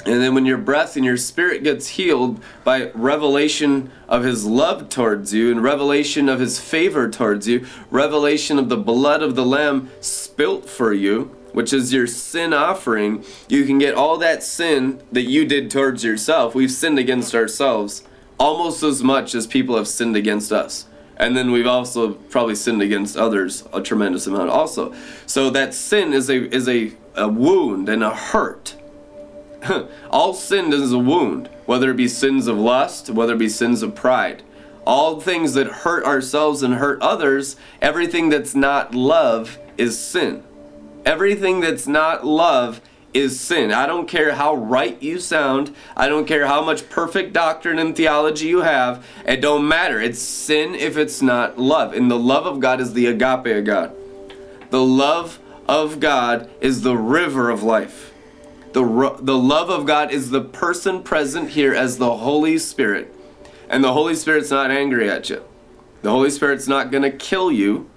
And 0.06 0.22
then 0.22 0.34
when 0.34 0.46
your 0.46 0.58
breath 0.58 0.96
and 0.96 1.06
your 1.06 1.18
spirit 1.18 1.64
gets 1.64 1.88
healed 1.90 2.42
by 2.64 2.90
revelation 2.92 3.92
of 4.08 4.24
his 4.24 4.46
love 4.46 4.90
towards 4.90 5.34
you 5.34 5.52
and 5.52 5.62
revelation 5.62 6.30
of 6.30 6.40
his 6.40 6.60
favor 6.60 7.10
towards 7.10 7.48
you, 7.48 7.66
revelation 7.92 8.58
of 8.58 8.70
the 8.70 8.78
blood 8.78 9.22
of 9.22 9.36
the 9.36 9.46
lamb 9.46 9.90
spilt 10.00 10.70
for 10.70 10.94
you, 10.94 11.36
which 11.52 11.74
is 11.74 11.92
your 11.92 12.08
sin 12.08 12.54
offering, 12.54 13.24
you 13.48 13.66
can 13.66 13.78
get 13.78 13.94
all 13.94 14.18
that 14.18 14.42
sin 14.42 15.02
that 15.12 15.24
you 15.24 15.46
did 15.46 15.70
towards 15.70 16.04
yourself. 16.04 16.56
We've 16.56 16.72
sinned 16.72 16.98
against 16.98 17.36
ourselves 17.36 18.04
almost 18.40 18.82
as 18.84 19.04
much 19.04 19.36
as 19.36 19.46
people 19.46 19.76
have 19.76 19.88
sinned 19.88 20.16
against 20.16 20.52
us. 20.52 20.86
And 21.18 21.36
then 21.36 21.52
we've 21.52 21.68
also 21.68 22.14
probably 22.14 22.56
sinned 22.56 22.82
against 22.82 23.18
others 23.18 23.68
a 23.74 23.82
tremendous 23.82 24.26
amount 24.26 24.50
also. 24.50 24.94
So 25.26 25.50
that 25.50 25.74
sin 25.74 26.14
is 26.14 26.30
a 26.30 26.56
is 26.56 26.70
a 26.70 26.94
a 27.20 27.28
wound 27.28 27.90
and 27.90 28.04
a 28.04 28.16
hurt. 28.16 28.76
All 30.10 30.34
sin 30.34 30.72
is 30.74 30.92
a 30.92 31.00
wound, 31.00 31.50
whether 31.66 31.92
it 31.92 31.98
be 31.98 32.08
sins 32.08 32.48
of 32.48 32.58
lust, 32.58 33.10
whether 33.10 33.34
it 33.34 33.40
be 33.40 33.50
sins 33.50 33.84
of 33.84 33.96
pride. 33.96 34.44
All 34.86 35.20
things 35.20 35.54
that 35.54 35.68
hurt 35.68 36.06
ourselves 36.06 36.64
and 36.64 36.76
hurt 36.76 37.02
others, 37.02 37.56
everything 37.82 38.30
that's 38.30 38.56
not 38.56 38.96
love 38.96 39.60
is 39.78 40.00
sin. 40.00 40.44
Everything 41.06 41.60
that's 41.60 41.88
not 41.88 42.26
love 42.26 42.82
is 43.14 43.40
sin. 43.40 43.72
I 43.72 43.86
don't 43.86 44.08
care 44.08 44.36
how 44.36 44.56
right 44.56 45.02
you 45.02 45.20
sound. 45.20 45.76
I 45.96 46.08
don't 46.08 46.26
care 46.26 46.48
how 46.48 46.64
much 46.64 46.90
perfect 46.90 47.34
doctrine 47.34 47.80
and 47.80 47.96
theology 47.96 48.48
you 48.48 48.62
have. 48.62 49.06
It 49.26 49.42
don't 49.42 49.68
matter. 49.68 50.00
It's 50.00 50.20
sin 50.20 50.76
if 50.76 50.98
it's 50.98 51.22
not 51.22 51.58
love. 51.58 51.94
And 51.94 52.10
the 52.10 52.20
love 52.20 52.46
of 52.46 52.60
God 52.60 52.80
is 52.80 52.94
the 52.94 53.08
agape 53.08 53.58
of 53.58 53.66
God. 53.66 53.94
The 54.70 54.84
love 54.84 55.40
of 55.70 56.00
God 56.00 56.50
is 56.60 56.82
the 56.82 56.98
river 56.98 57.52
of 57.52 57.62
life. 57.62 58.12
The, 58.74 58.82
the 59.22 59.38
love 59.38 59.70
of 59.70 59.86
God 59.86 60.12
is 60.12 60.32
the 60.32 60.42
person 60.42 61.04
present 61.04 61.52
here 61.52 61.74
as 61.74 62.00
the 62.00 62.18
Holy 62.18 62.58
Spirit. 62.58 63.14
And 63.70 63.84
the 63.84 63.94
Holy 63.94 64.16
Spirit's 64.16 64.50
not 64.50 64.72
angry 64.72 65.10
at 65.10 65.30
you. 65.30 65.44
The 66.02 66.10
Holy 66.10 66.32
Spirit's 66.32 66.68
not 66.68 66.92
going 66.92 67.04
to 67.04 67.12
kill 67.12 67.52
you. 67.52 67.88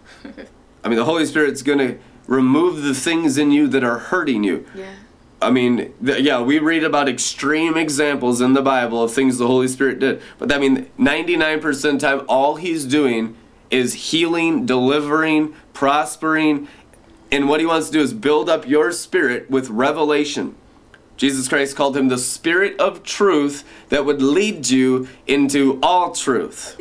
I 0.85 0.89
mean, 0.89 0.99
the 0.99 1.05
Holy 1.05 1.25
Spirit's 1.25 1.63
going 1.63 1.79
to 1.79 1.99
remove 2.27 2.83
the 2.83 2.95
things 2.95 3.39
in 3.39 3.51
you 3.51 3.69
that 3.69 3.83
are 3.83 3.99
hurting 3.99 4.45
you. 4.45 4.67
Yeah. 4.75 4.95
I 5.41 5.51
mean, 5.51 5.95
th- 6.05 6.23
yeah, 6.23 6.41
we 6.41 6.59
read 6.59 6.85
about 6.85 7.09
extreme 7.09 7.77
examples 7.77 8.41
in 8.41 8.53
the 8.53 8.63
Bible 8.63 9.03
of 9.03 9.13
things 9.13 9.39
the 9.39 9.47
Holy 9.47 9.69
Spirit 9.69 9.99
did. 9.99 10.21
But 10.39 10.53
I 10.53 10.59
mean, 10.59 10.91
99% 10.99 11.65
of 11.67 11.81
the 11.81 11.99
time, 11.99 12.27
all 12.29 12.57
he's 12.57 12.85
doing 12.85 13.35
is 13.71 13.95
healing, 13.95 14.67
delivering, 14.67 15.55
prospering. 15.73 16.69
And 17.33 17.49
what 17.49 17.61
he 17.61 17.67
wants 17.67 17.87
to 17.87 17.93
do 17.95 18.01
is 18.01 18.13
build 18.13 18.51
up 18.51 18.69
your 18.69 18.93
spirit 18.93 19.51
with 19.51 19.71
revelation. 19.71 20.55
Jesus 21.17 21.47
Christ 21.47 21.77
called 21.77 21.97
him 21.97 22.09
the 22.09 22.19
Spirit 22.19 22.79
of 22.81 23.05
truth 23.05 23.65
that 23.91 24.05
would 24.05 24.21
lead 24.21 24.69
you 24.69 25.09
into 25.27 25.79
all 25.83 26.13
truth. 26.13 26.77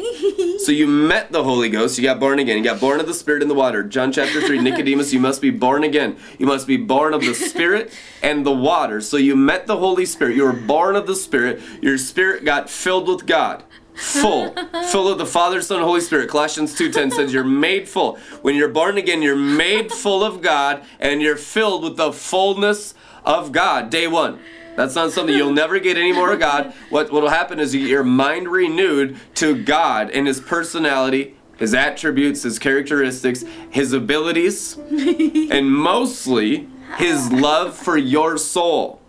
so 0.59 0.71
you 0.71 0.87
met 0.87 1.31
the 1.31 1.43
Holy 1.43 1.69
Ghost, 1.69 1.97
you 1.97 2.03
got 2.03 2.19
born 2.19 2.39
again, 2.39 2.57
you 2.57 2.63
got 2.63 2.79
born 2.79 2.99
of 2.99 3.07
the 3.07 3.13
Spirit 3.13 3.43
in 3.43 3.47
the 3.47 3.53
water. 3.53 3.83
John 3.83 4.11
chapter 4.11 4.41
3, 4.41 4.59
Nicodemus, 4.63 5.13
you 5.13 5.19
must 5.19 5.41
be 5.41 5.51
born 5.51 5.83
again. 5.83 6.17
You 6.39 6.47
must 6.47 6.65
be 6.65 6.77
born 6.77 7.13
of 7.13 7.21
the 7.21 7.35
Spirit 7.35 7.93
and 8.23 8.45
the 8.45 8.51
water. 8.51 8.99
So 8.99 9.15
you 9.15 9.35
met 9.35 9.67
the 9.67 9.77
Holy 9.77 10.05
Spirit, 10.05 10.35
you 10.35 10.43
were 10.43 10.53
born 10.53 10.95
of 10.95 11.07
the 11.07 11.15
Spirit, 11.15 11.61
your 11.81 11.97
spirit 11.97 12.43
got 12.43 12.69
filled 12.69 13.07
with 13.07 13.25
God. 13.25 13.63
Full, 14.01 14.53
full 14.89 15.07
of 15.07 15.19
the 15.19 15.27
Father, 15.27 15.61
Son, 15.61 15.77
and 15.77 15.85
Holy 15.85 16.01
Spirit. 16.01 16.27
Colossians 16.27 16.75
2:10 16.75 17.11
says 17.11 17.31
you're 17.31 17.43
made 17.43 17.87
full. 17.87 18.17
When 18.41 18.55
you're 18.55 18.67
born 18.67 18.97
again, 18.97 19.21
you're 19.21 19.35
made 19.35 19.91
full 19.91 20.23
of 20.23 20.41
God 20.41 20.83
and 20.99 21.21
you're 21.21 21.37
filled 21.37 21.83
with 21.83 21.97
the 21.97 22.11
fullness 22.11 22.95
of 23.23 23.51
God, 23.51 23.91
day 23.91 24.07
one. 24.07 24.39
That's 24.75 24.95
not 24.95 25.11
something 25.11 25.35
you'll 25.35 25.53
never 25.53 25.79
get 25.79 25.97
any 25.97 26.13
more 26.13 26.33
of 26.33 26.39
God. 26.39 26.73
What 26.89 27.11
will 27.11 27.29
happen 27.29 27.59
is 27.59 27.75
you 27.75 27.81
get 27.81 27.89
your 27.89 28.03
mind 28.03 28.47
renewed 28.47 29.17
to 29.35 29.61
God 29.63 30.09
and 30.09 30.25
His 30.25 30.39
personality, 30.39 31.35
His 31.57 31.73
attributes, 31.73 32.43
His 32.43 32.57
characteristics, 32.57 33.43
His 33.69 33.93
abilities, 33.93 34.77
and 35.51 35.71
mostly 35.71 36.67
His 36.97 37.31
love 37.31 37.77
for 37.77 37.97
your 37.97 38.37
soul. 38.37 39.00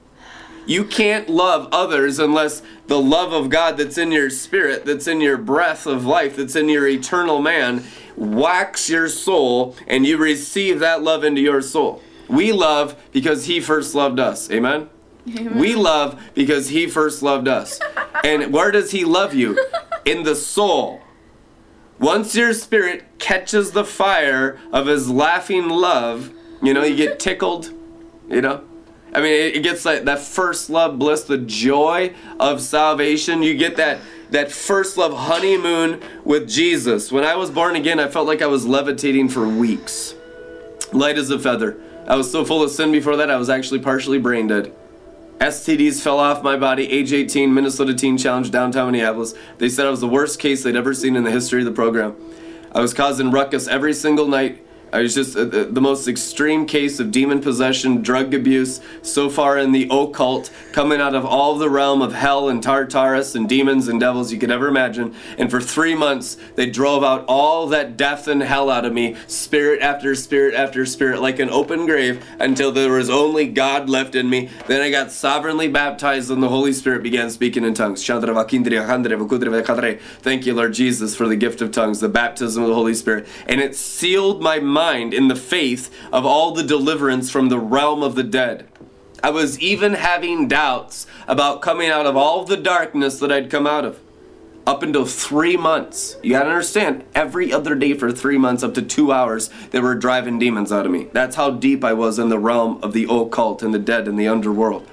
You 0.66 0.85
can't 0.85 1.28
love 1.28 1.69
others 1.73 2.19
unless 2.19 2.62
the 2.87 3.00
love 3.00 3.33
of 3.33 3.50
God 3.50 3.76
that's 3.76 3.99
in 3.99 4.12
your 4.12 4.31
spirit, 4.31 4.85
that's 4.85 5.07
in 5.07 5.21
your 5.21 5.37
breath 5.37 5.87
of 5.87 6.04
life, 6.04 6.37
that's 6.37 6.57
in 6.57 6.69
your 6.69 6.87
eternal 6.87 7.40
man, 7.40 7.85
whacks 8.16 8.88
your 8.88 9.09
soul 9.09 9.76
and 9.87 10.07
you 10.07 10.16
receive 10.19 10.78
that 10.81 11.02
love 11.02 11.25
into 11.25 11.40
your 11.40 11.62
soul. 11.62 12.02
We 12.28 12.52
love 12.52 12.97
because 13.12 13.47
He 13.47 13.61
first 13.61 13.95
loved 13.95 14.21
us. 14.21 14.50
Amen? 14.50 14.88
We 15.26 15.75
love 15.75 16.21
because 16.35 16.69
He 16.69 16.87
first 16.87 17.23
loved 17.23 17.49
us. 17.49 17.81
And 18.25 18.52
where 18.52 18.71
does 18.71 18.92
He 18.92 19.04
love 19.04 19.35
you? 19.35 19.59
In 20.04 20.23
the 20.23 20.37
soul. 20.37 21.00
Once 21.99 22.37
your 22.37 22.54
spirit 22.54 23.19
catches 23.19 23.73
the 23.73 23.85
fire 23.85 24.61
of 24.73 24.87
His 24.87 25.11
laughing 25.11 25.69
love, 25.69 26.31
you 26.62 26.73
know, 26.73 26.85
you 26.85 26.95
get 26.95 27.19
tickled, 27.19 27.73
you 28.28 28.40
know? 28.40 28.62
I 29.14 29.21
mean, 29.21 29.33
it, 29.33 29.62
gets 29.62 29.85
like 29.85 30.04
that 30.04 30.21
first 30.21 30.71
love 30.71 30.99
bliss, 30.99 31.25
the 31.25 31.38
joy 31.38 32.14
of 32.40 32.62
salvation. 32.62 33.42
You 33.42 33.54
get 33.54 33.76
that 33.76 34.00
that 34.31 34.50
first 34.50 34.97
love 34.97 35.12
honeymoon 35.12 36.00
with 36.25 36.49
Jesus. 36.49 37.12
When 37.12 37.23
I 37.23 37.37
was 37.37 37.50
born 37.50 37.76
again, 37.76 38.00
I 38.00 38.09
felt 38.09 38.26
like 38.26 38.40
I 38.40 38.47
was 38.47 38.66
levitating 38.66 39.28
for 39.28 39.47
weeks, 39.47 40.14
light 40.92 41.19
as 41.19 41.31
a 41.31 41.38
feather. 41.38 41.78
I 42.07 42.16
was 42.16 42.33
so 42.33 42.42
full 42.42 42.62
of 42.62 42.71
sin 42.71 42.90
before 42.90 43.16
that, 43.16 43.31
I 43.31 43.37
was 43.37 43.50
actually 43.50 43.81
partially 43.81 44.19
brain 44.19 44.47
dead. 44.47 44.75
STDs 45.38 46.00
fell 46.00 46.19
off 46.19 46.42
my 46.42 46.57
body, 46.57 46.90
age 46.90 47.12
18, 47.12 47.52
Minnesota 47.52 47.92
Teen 47.95 48.16
Challenge, 48.16 48.50
downtown 48.50 48.90
Minneapolis. 48.90 49.35
They 49.59 49.69
said 49.69 49.87
I 49.87 49.90
was 49.90 50.00
the 50.00 50.09
worst 50.09 50.38
case 50.38 50.62
they'd 50.62 50.76
ever 50.76 50.95
seen 50.95 51.16
in 51.16 51.25
the 51.25 51.31
history 51.31 51.61
of 51.61 51.66
the 51.66 51.73
program. 51.73 52.16
I 52.73 52.81
was 52.81 52.95
causing 52.95 53.31
ruckus 53.31 53.69
every 53.69 53.92
single 53.92 54.28
night. 54.28 54.64
I 54.92 55.00
was 55.00 55.14
just 55.14 55.34
uh, 55.38 55.44
the, 55.46 55.80
most 55.80 56.06
extreme 56.06 56.66
case 56.66 57.00
of 57.00 57.11
demon 57.11 57.40
possession, 57.40 58.02
drug 58.02 58.34
abuse, 58.34 58.82
so 59.00 59.30
far 59.30 59.56
in 59.56 59.72
the 59.72 59.88
occult, 59.90 60.50
coming 60.72 61.00
out 61.00 61.14
of 61.14 61.25
all 61.25 61.56
the 61.56 61.70
realm 61.70 62.02
of 62.02 62.12
hell 62.12 62.50
and 62.50 62.62
Tartarus 62.62 63.34
and 63.34 63.49
demons 63.49 63.88
and 63.88 63.99
devils 63.99 64.30
you 64.30 64.38
could 64.38 64.50
ever 64.50 64.68
imagine. 64.68 65.14
And 65.38 65.50
for 65.50 65.62
three 65.62 65.94
months, 65.94 66.37
they 66.56 66.68
drove 66.68 67.02
out 67.02 67.25
all 67.26 67.68
that 67.68 67.96
death 67.96 68.28
and 68.28 68.42
hell 68.42 68.68
out 68.68 68.84
of 68.84 68.92
me, 68.92 69.16
spirit 69.26 69.80
after 69.80 70.14
spirit 70.14 70.54
after 70.54 70.84
spirit, 70.84 71.22
like 71.22 71.38
an 71.38 71.49
open 71.49 71.87
grave, 71.87 72.22
until 72.38 72.70
there 72.70 72.92
was 72.92 73.08
only 73.08 73.49
God 73.49 73.88
left 73.88 74.14
in 74.14 74.28
me. 74.28 74.50
Then 74.66 74.82
I 74.82 74.90
got 74.90 75.11
sovereignly 75.11 75.68
baptized, 75.68 76.30
and 76.30 76.42
the 76.42 76.50
Holy 76.50 76.75
Spirit 76.75 77.02
began 77.02 77.30
speaking 77.30 77.64
in 77.64 77.72
tongues. 77.72 78.06
Thank 78.06 78.26
you, 80.46 80.54
Lord 80.54 80.75
Jesus, 80.75 81.16
for 81.16 81.26
the 81.28 81.37
gift 81.37 81.62
of 81.62 81.70
tongues, 81.70 82.00
the 82.00 82.11
baptism 82.11 82.62
of 82.62 82.68
the 82.68 82.75
Holy 82.75 82.92
Spirit. 82.94 83.26
And 83.46 83.58
it 83.58 83.75
sealed 83.75 84.42
my 84.42 84.61
mind 84.61 84.81
in 84.82 85.28
the 85.28 85.36
faith 85.36 85.94
of 86.12 86.26
all 86.26 86.50
the 86.50 86.62
deliverance 86.64 87.30
from 87.30 87.48
the 87.48 87.58
realm 87.58 88.02
of 88.02 88.16
the 88.16 88.24
dead. 88.24 88.66
I 89.22 89.30
was 89.30 89.60
even 89.60 89.94
having 89.94 90.48
doubts 90.48 91.06
about 91.28 91.62
coming 91.62 91.88
out 91.88 92.06
of 92.06 92.16
all 92.16 92.44
the 92.44 92.56
darkness 92.56 93.20
that 93.20 93.30
I'd 93.30 93.48
come 93.48 93.66
out 93.66 93.84
of. 93.84 94.00
Up 94.66 94.82
until 94.82 95.06
three 95.06 95.56
months. 95.56 96.16
You 96.22 96.30
gotta 96.30 96.48
understand, 96.50 97.04
every 97.14 97.52
other 97.52 97.76
day 97.76 97.94
for 97.94 98.10
three 98.10 98.38
months, 98.38 98.64
up 98.64 98.74
to 98.74 98.82
two 98.82 99.12
hours, 99.12 99.50
they 99.70 99.80
were 99.80 99.94
driving 99.94 100.40
demons 100.40 100.72
out 100.72 100.86
of 100.86 100.90
me. 100.90 101.08
That's 101.12 101.36
how 101.36 101.50
deep 101.50 101.84
I 101.84 101.92
was 101.92 102.18
in 102.18 102.28
the 102.28 102.38
realm 102.38 102.80
of 102.82 102.92
the 102.92 103.06
occult 103.08 103.62
and 103.62 103.72
the 103.72 103.78
dead 103.78 104.08
and 104.08 104.18
the 104.18 104.26
underworld. 104.28 104.88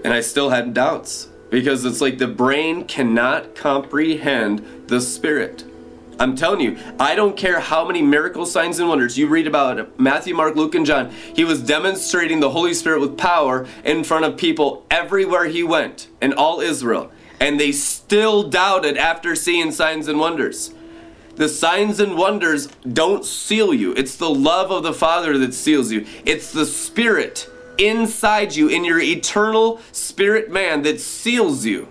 And 0.04 0.14
I 0.14 0.22
still 0.22 0.52
had 0.52 0.74
doubts 0.74 1.28
because 1.50 1.84
it's 1.84 2.00
like 2.00 2.18
the 2.18 2.28
brain 2.28 2.86
cannot 2.86 3.56
comprehend 3.56 4.88
the 4.88 5.02
spirit. 5.02 5.66
I'm 6.20 6.36
telling 6.36 6.62
you, 6.62 6.78
I 7.00 7.16
don't 7.16 7.38
care 7.38 7.60
how 7.60 7.86
many 7.86 8.02
miracle 8.02 8.46
signs 8.46 8.80
and 8.80 8.90
wonders 8.90 9.18
you 9.18 9.28
read 9.28 9.46
about 9.46 10.00
Matthew, 10.00 10.34
Mark, 10.34 10.56
Luke, 10.56 10.74
and 10.74 10.86
John. 10.86 11.12
He 11.12 11.44
was 11.44 11.62
demonstrating 11.62 12.40
the 12.40 12.50
Holy 12.50 12.74
Spirit 12.74 13.02
with 13.02 13.18
power 13.18 13.68
in 13.84 14.04
front 14.04 14.26
of 14.26 14.38
people 14.38 14.86
everywhere 14.90 15.46
he 15.46 15.64
went 15.64 16.08
in 16.22 16.34
all 16.34 16.60
Israel. 16.60 17.12
And 17.40 17.60
they 17.60 17.72
still 17.72 18.50
doubted 18.50 18.98
after 18.98 19.36
seeing 19.36 19.72
signs 19.72 20.08
and 20.08 20.20
wonders. 20.20 20.74
The 21.36 21.48
signs 21.48 22.00
and 22.00 22.18
wonders 22.18 22.68
don't 22.92 23.24
seal 23.24 23.72
you. 23.72 23.94
It's 23.94 24.16
the 24.16 24.30
love 24.30 24.72
of 24.72 24.82
the 24.82 24.94
Father 24.94 25.38
that 25.38 25.54
seals 25.54 25.92
you. 25.92 26.08
It's 26.26 26.52
the 26.52 26.66
Spirit 26.66 27.48
inside 27.78 28.56
you, 28.56 28.68
in 28.68 28.84
your 28.84 29.00
eternal 29.00 29.80
spirit 29.92 30.50
man, 30.52 30.82
that 30.82 31.00
seals 31.00 31.64
you. 31.64 31.88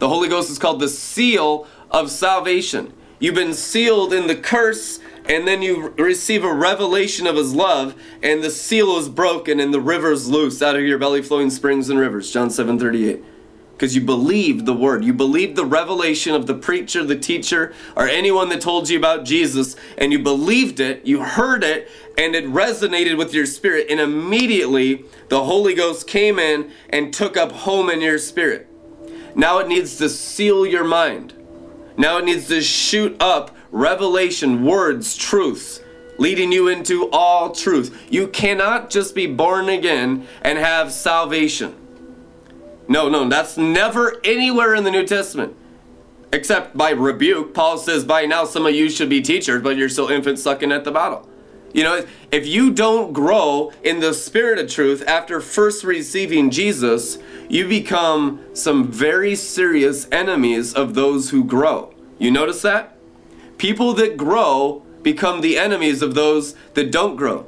The 0.00 0.08
Holy 0.08 0.28
Ghost 0.28 0.50
is 0.50 0.58
called 0.58 0.80
the 0.80 0.88
seal 0.88 1.68
of 1.90 2.10
salvation. 2.10 2.92
You've 3.20 3.34
been 3.34 3.54
sealed 3.54 4.12
in 4.12 4.28
the 4.28 4.36
curse, 4.36 5.00
and 5.28 5.46
then 5.46 5.60
you 5.60 5.88
receive 5.98 6.44
a 6.44 6.52
revelation 6.52 7.26
of 7.26 7.36
His 7.36 7.52
love, 7.52 8.00
and 8.22 8.42
the 8.42 8.50
seal 8.50 8.96
is 8.96 9.08
broken, 9.08 9.58
and 9.58 9.74
the 9.74 9.80
rivers 9.80 10.28
loose 10.28 10.62
out 10.62 10.76
of 10.76 10.82
your 10.82 10.98
belly, 10.98 11.22
flowing 11.22 11.50
springs 11.50 11.90
and 11.90 11.98
rivers. 11.98 12.32
John 12.32 12.50
seven 12.50 12.78
thirty 12.78 13.08
eight. 13.08 13.24
Because 13.72 13.94
you 13.94 14.00
believed 14.00 14.66
the 14.66 14.74
word, 14.74 15.04
you 15.04 15.12
believed 15.12 15.54
the 15.54 15.64
revelation 15.64 16.34
of 16.34 16.48
the 16.48 16.54
preacher, 16.54 17.04
the 17.04 17.16
teacher, 17.16 17.72
or 17.94 18.08
anyone 18.08 18.48
that 18.48 18.60
told 18.60 18.88
you 18.88 18.98
about 18.98 19.24
Jesus, 19.24 19.76
and 19.96 20.10
you 20.10 20.18
believed 20.18 20.80
it, 20.80 21.06
you 21.06 21.22
heard 21.22 21.62
it, 21.62 21.88
and 22.16 22.34
it 22.34 22.44
resonated 22.46 23.16
with 23.16 23.32
your 23.32 23.46
spirit, 23.46 23.86
and 23.88 24.00
immediately 24.00 25.04
the 25.28 25.44
Holy 25.44 25.74
Ghost 25.74 26.08
came 26.08 26.40
in 26.40 26.72
and 26.90 27.14
took 27.14 27.36
up 27.36 27.52
home 27.52 27.88
in 27.88 28.00
your 28.00 28.18
spirit. 28.18 28.66
Now 29.36 29.58
it 29.58 29.68
needs 29.68 29.96
to 29.98 30.08
seal 30.08 30.66
your 30.66 30.82
mind. 30.82 31.34
Now 31.98 32.18
it 32.18 32.24
needs 32.24 32.46
to 32.46 32.62
shoot 32.62 33.20
up 33.20 33.54
revelation, 33.72 34.64
words, 34.64 35.16
truths, 35.16 35.80
leading 36.16 36.52
you 36.52 36.68
into 36.68 37.10
all 37.10 37.50
truth. 37.50 38.06
You 38.08 38.28
cannot 38.28 38.88
just 38.88 39.16
be 39.16 39.26
born 39.26 39.68
again 39.68 40.26
and 40.40 40.58
have 40.58 40.92
salvation. 40.92 41.74
No, 42.86 43.08
no, 43.08 43.28
that's 43.28 43.56
never 43.56 44.16
anywhere 44.24 44.76
in 44.76 44.84
the 44.84 44.92
New 44.92 45.06
Testament. 45.06 45.56
Except 46.32 46.76
by 46.76 46.90
rebuke. 46.90 47.52
Paul 47.52 47.78
says, 47.78 48.04
By 48.04 48.26
now 48.26 48.44
some 48.44 48.64
of 48.64 48.74
you 48.74 48.88
should 48.88 49.08
be 49.08 49.20
teachers, 49.20 49.62
but 49.62 49.76
you're 49.76 49.88
still 49.88 50.08
infants 50.08 50.42
sucking 50.42 50.70
at 50.70 50.84
the 50.84 50.92
bottle. 50.92 51.28
You 51.72 51.84
know, 51.84 52.06
if 52.32 52.46
you 52.46 52.70
don't 52.70 53.12
grow 53.12 53.72
in 53.82 54.00
the 54.00 54.14
spirit 54.14 54.58
of 54.58 54.70
truth 54.70 55.06
after 55.06 55.40
first 55.40 55.84
receiving 55.84 56.50
Jesus, 56.50 57.18
you 57.48 57.68
become 57.68 58.40
some 58.54 58.90
very 58.90 59.34
serious 59.34 60.08
enemies 60.10 60.72
of 60.72 60.94
those 60.94 61.30
who 61.30 61.44
grow. 61.44 61.92
You 62.18 62.30
notice 62.30 62.62
that? 62.62 62.96
People 63.58 63.92
that 63.94 64.16
grow 64.16 64.82
become 65.02 65.40
the 65.40 65.58
enemies 65.58 66.02
of 66.02 66.14
those 66.14 66.54
that 66.74 66.90
don't 66.90 67.16
grow 67.16 67.46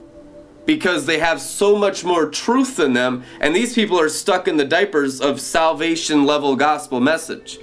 because 0.67 1.07
they 1.07 1.19
have 1.19 1.41
so 1.41 1.77
much 1.77 2.05
more 2.05 2.29
truth 2.29 2.79
in 2.79 2.93
them, 2.93 3.25
and 3.41 3.57
these 3.57 3.75
people 3.75 3.99
are 3.99 4.09
stuck 4.09 4.47
in 4.47 4.57
the 4.57 4.65
diapers 4.65 5.21
of 5.21 5.41
salvation 5.41 6.25
level 6.25 6.55
gospel 6.55 7.01
message. 7.01 7.59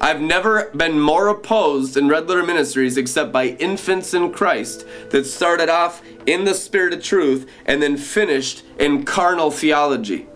I've 0.00 0.20
never 0.20 0.70
been 0.70 1.00
more 1.00 1.28
opposed 1.28 1.96
in 1.96 2.08
Red 2.08 2.28
Letter 2.28 2.42
Ministries 2.42 2.96
except 2.96 3.32
by 3.32 3.46
infants 3.46 4.12
in 4.14 4.32
Christ 4.32 4.86
that 5.10 5.24
started 5.24 5.68
off 5.68 6.02
in 6.26 6.44
the 6.44 6.54
spirit 6.54 6.92
of 6.92 7.02
truth 7.02 7.48
and 7.64 7.82
then 7.82 7.96
finished 7.96 8.62
in 8.78 9.04
carnal 9.04 9.50
theology. 9.50 10.26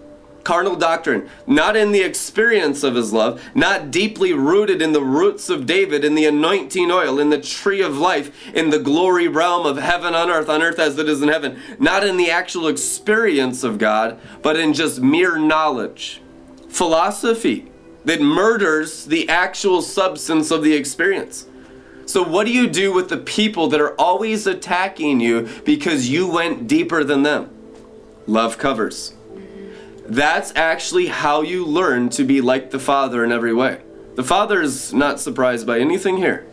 carnal 0.43 0.75
doctrine, 0.77 1.29
not 1.47 1.77
in 1.77 1.93
the 1.93 2.03
experience 2.03 2.83
of 2.83 2.95
his 2.95 3.13
love, 3.13 3.43
not 3.55 3.91
deeply 3.91 4.33
rooted 4.33 4.81
in 4.81 4.93
the 4.93 5.03
roots 5.03 5.51
of 5.51 5.67
David, 5.67 6.05
in 6.05 6.15
the 6.15 6.25
anointing 6.25 6.91
oil, 6.91 7.19
in 7.21 7.31
the 7.31 7.41
tree 7.41 7.83
of 7.83 7.99
life, 7.99 8.33
in 8.55 8.71
the 8.71 8.79
glory 8.79 9.29
realm 9.29 9.67
of 9.67 9.77
heaven 9.77 10.15
on 10.15 10.31
earth, 10.31 10.49
on 10.49 10.63
earth 10.63 10.79
as 10.79 10.99
it 10.99 11.09
is 11.09 11.23
in 11.23 11.29
heaven, 11.29 11.61
not 11.79 12.05
in 12.05 12.17
the 12.17 12.31
actual 12.31 12.69
experience 12.69 13.63
of 13.63 13.79
God, 13.79 14.19
but 14.43 14.57
in 14.57 14.73
just 14.73 15.01
mere 15.01 15.39
knowledge. 15.39 16.23
Philosophy 16.69 17.70
that 18.05 18.21
murders 18.21 19.05
the 19.05 19.29
actual 19.29 19.83
substance 19.83 20.51
of 20.51 20.63
the 20.63 20.75
experience. 20.75 21.47
So, 22.07 22.25
what 22.25 22.47
do 22.47 22.53
you 22.53 22.69
do 22.69 22.93
with 22.93 23.09
the 23.09 23.17
people 23.17 23.69
that 23.69 23.81
are 23.81 23.95
always 23.95 24.47
attacking 24.47 25.21
you 25.21 25.49
because 25.65 26.09
you 26.09 26.29
went 26.29 26.67
deeper 26.67 27.05
than 27.05 27.23
them? 27.23 27.51
Love 28.27 28.59
covers. 28.59 29.15
That's 30.07 30.53
actually 30.57 31.07
how 31.07 31.43
you 31.43 31.65
learn 31.65 32.09
to 32.11 32.25
be 32.25 32.41
like 32.41 32.73
the 32.73 32.81
Father 32.81 33.25
in 33.25 33.31
every 33.31 33.55
way. 33.55 33.83
The 34.17 34.25
Father 34.25 34.61
is 34.61 34.93
not 34.93 35.21
surprised 35.21 35.67
by 35.67 35.79
anything 35.79 36.17
here. 36.17 36.47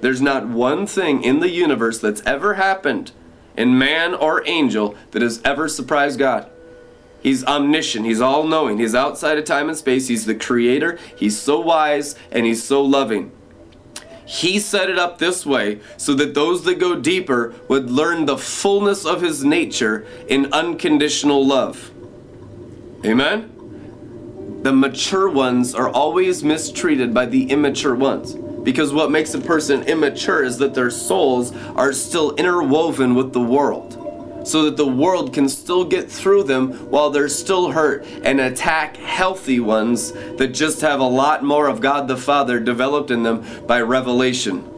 There's 0.00 0.22
not 0.22 0.48
one 0.48 0.86
thing 0.86 1.22
in 1.22 1.40
the 1.40 1.50
universe 1.50 1.98
that's 1.98 2.22
ever 2.24 2.54
happened 2.54 3.12
in 3.56 3.78
man 3.78 4.14
or 4.14 4.42
angel 4.46 4.94
that 5.10 5.22
has 5.22 5.40
ever 5.44 5.68
surprised 5.68 6.18
God. 6.18 6.50
He's 7.24 7.42
omniscient, 7.42 8.04
he's 8.04 8.20
all 8.20 8.46
knowing, 8.46 8.78
he's 8.78 8.94
outside 8.94 9.38
of 9.38 9.46
time 9.46 9.70
and 9.70 9.78
space, 9.78 10.08
he's 10.08 10.26
the 10.26 10.34
creator, 10.34 10.98
he's 11.16 11.38
so 11.38 11.58
wise, 11.58 12.16
and 12.30 12.44
he's 12.44 12.62
so 12.62 12.82
loving. 12.82 13.32
He 14.26 14.58
set 14.58 14.90
it 14.90 14.98
up 14.98 15.16
this 15.16 15.46
way 15.46 15.80
so 15.96 16.12
that 16.14 16.34
those 16.34 16.64
that 16.64 16.78
go 16.78 17.00
deeper 17.00 17.54
would 17.66 17.90
learn 17.90 18.26
the 18.26 18.36
fullness 18.36 19.06
of 19.06 19.22
his 19.22 19.42
nature 19.42 20.06
in 20.28 20.52
unconditional 20.52 21.46
love. 21.46 21.92
Amen? 23.06 24.60
The 24.62 24.72
mature 24.74 25.28
ones 25.30 25.74
are 25.74 25.88
always 25.88 26.44
mistreated 26.44 27.14
by 27.14 27.24
the 27.24 27.50
immature 27.50 27.94
ones. 27.94 28.34
Because 28.34 28.92
what 28.92 29.10
makes 29.10 29.32
a 29.32 29.40
person 29.40 29.82
immature 29.84 30.42
is 30.42 30.58
that 30.58 30.74
their 30.74 30.90
souls 30.90 31.54
are 31.74 31.94
still 31.94 32.34
interwoven 32.36 33.14
with 33.14 33.32
the 33.32 33.40
world. 33.40 34.03
So 34.44 34.64
that 34.64 34.76
the 34.76 34.86
world 34.86 35.32
can 35.32 35.48
still 35.48 35.84
get 35.84 36.10
through 36.10 36.44
them 36.44 36.72
while 36.90 37.10
they're 37.10 37.28
still 37.28 37.72
hurt 37.72 38.04
and 38.22 38.40
attack 38.40 38.96
healthy 38.96 39.58
ones 39.60 40.12
that 40.12 40.48
just 40.48 40.80
have 40.82 41.00
a 41.00 41.04
lot 41.04 41.42
more 41.42 41.66
of 41.66 41.80
God 41.80 42.08
the 42.08 42.16
Father 42.16 42.60
developed 42.60 43.10
in 43.10 43.22
them 43.22 43.66
by 43.66 43.80
revelation. 43.80 44.70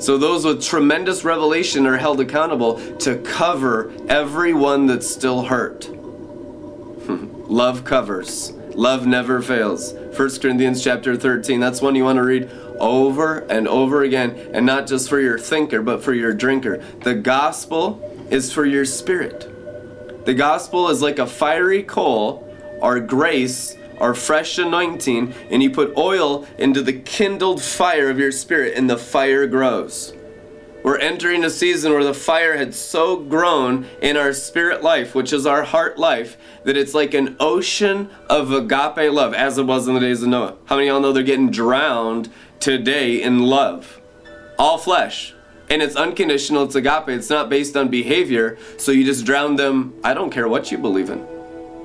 So 0.00 0.16
those 0.16 0.44
with 0.46 0.64
tremendous 0.64 1.24
revelation 1.24 1.86
are 1.86 1.98
held 1.98 2.20
accountable 2.20 2.80
to 2.98 3.18
cover 3.18 3.92
everyone 4.08 4.86
that's 4.86 5.08
still 5.08 5.42
hurt. 5.42 5.88
Love 7.50 7.84
covers. 7.84 8.52
Love 8.74 9.06
never 9.06 9.42
fails. 9.42 9.92
1 9.92 10.14
Corinthians 10.40 10.82
chapter 10.82 11.16
13. 11.16 11.60
That's 11.60 11.82
one 11.82 11.94
you 11.94 12.04
want 12.04 12.16
to 12.16 12.22
read 12.22 12.50
over 12.78 13.40
and 13.50 13.68
over 13.68 14.02
again, 14.02 14.30
and 14.54 14.64
not 14.64 14.86
just 14.86 15.08
for 15.08 15.20
your 15.20 15.38
thinker, 15.38 15.82
but 15.82 16.02
for 16.02 16.14
your 16.14 16.32
drinker. 16.32 16.78
The 17.02 17.14
gospel 17.14 18.09
is 18.30 18.52
for 18.52 18.64
your 18.64 18.84
spirit. 18.84 20.24
The 20.24 20.34
gospel 20.34 20.88
is 20.88 21.02
like 21.02 21.18
a 21.18 21.26
fiery 21.26 21.82
coal 21.82 22.46
our 22.82 22.98
grace 22.98 23.76
our 24.00 24.14
fresh 24.14 24.58
anointing, 24.58 25.34
and 25.50 25.62
you 25.62 25.70
put 25.70 25.96
oil 25.96 26.46
into 26.58 26.82
the 26.82 26.94
kindled 26.94 27.62
fire 27.62 28.08
of 28.08 28.18
your 28.18 28.32
spirit, 28.32 28.74
and 28.74 28.88
the 28.88 28.96
fire 28.96 29.46
grows. 29.46 30.14
We're 30.82 30.96
entering 30.96 31.44
a 31.44 31.50
season 31.50 31.92
where 31.92 32.04
the 32.04 32.14
fire 32.14 32.56
had 32.56 32.74
so 32.74 33.18
grown 33.18 33.86
in 34.00 34.16
our 34.16 34.32
spirit 34.32 34.82
life, 34.82 35.14
which 35.14 35.30
is 35.34 35.44
our 35.44 35.62
heart 35.62 35.98
life, 35.98 36.38
that 36.64 36.78
it's 36.78 36.94
like 36.94 37.12
an 37.12 37.36
ocean 37.38 38.08
of 38.30 38.50
agape 38.50 39.12
love, 39.12 39.34
as 39.34 39.58
it 39.58 39.66
was 39.66 39.86
in 39.86 39.92
the 39.92 40.00
days 40.00 40.22
of 40.22 40.30
Noah. 40.30 40.56
How 40.64 40.76
many 40.76 40.88
of 40.88 40.94
y'all 40.94 41.02
know 41.02 41.12
they're 41.12 41.22
getting 41.22 41.50
drowned 41.50 42.30
today 42.60 43.22
in 43.22 43.40
love? 43.40 44.00
All 44.58 44.78
flesh. 44.78 45.34
And 45.70 45.80
it's 45.82 45.94
unconditional, 45.94 46.64
it's 46.64 46.74
agape, 46.74 47.08
it's 47.08 47.30
not 47.30 47.48
based 47.48 47.76
on 47.76 47.88
behavior, 47.88 48.58
so 48.76 48.90
you 48.90 49.04
just 49.04 49.24
drown 49.24 49.54
them. 49.54 49.94
I 50.02 50.14
don't 50.14 50.30
care 50.30 50.48
what 50.48 50.72
you 50.72 50.78
believe 50.78 51.08
in. 51.10 51.20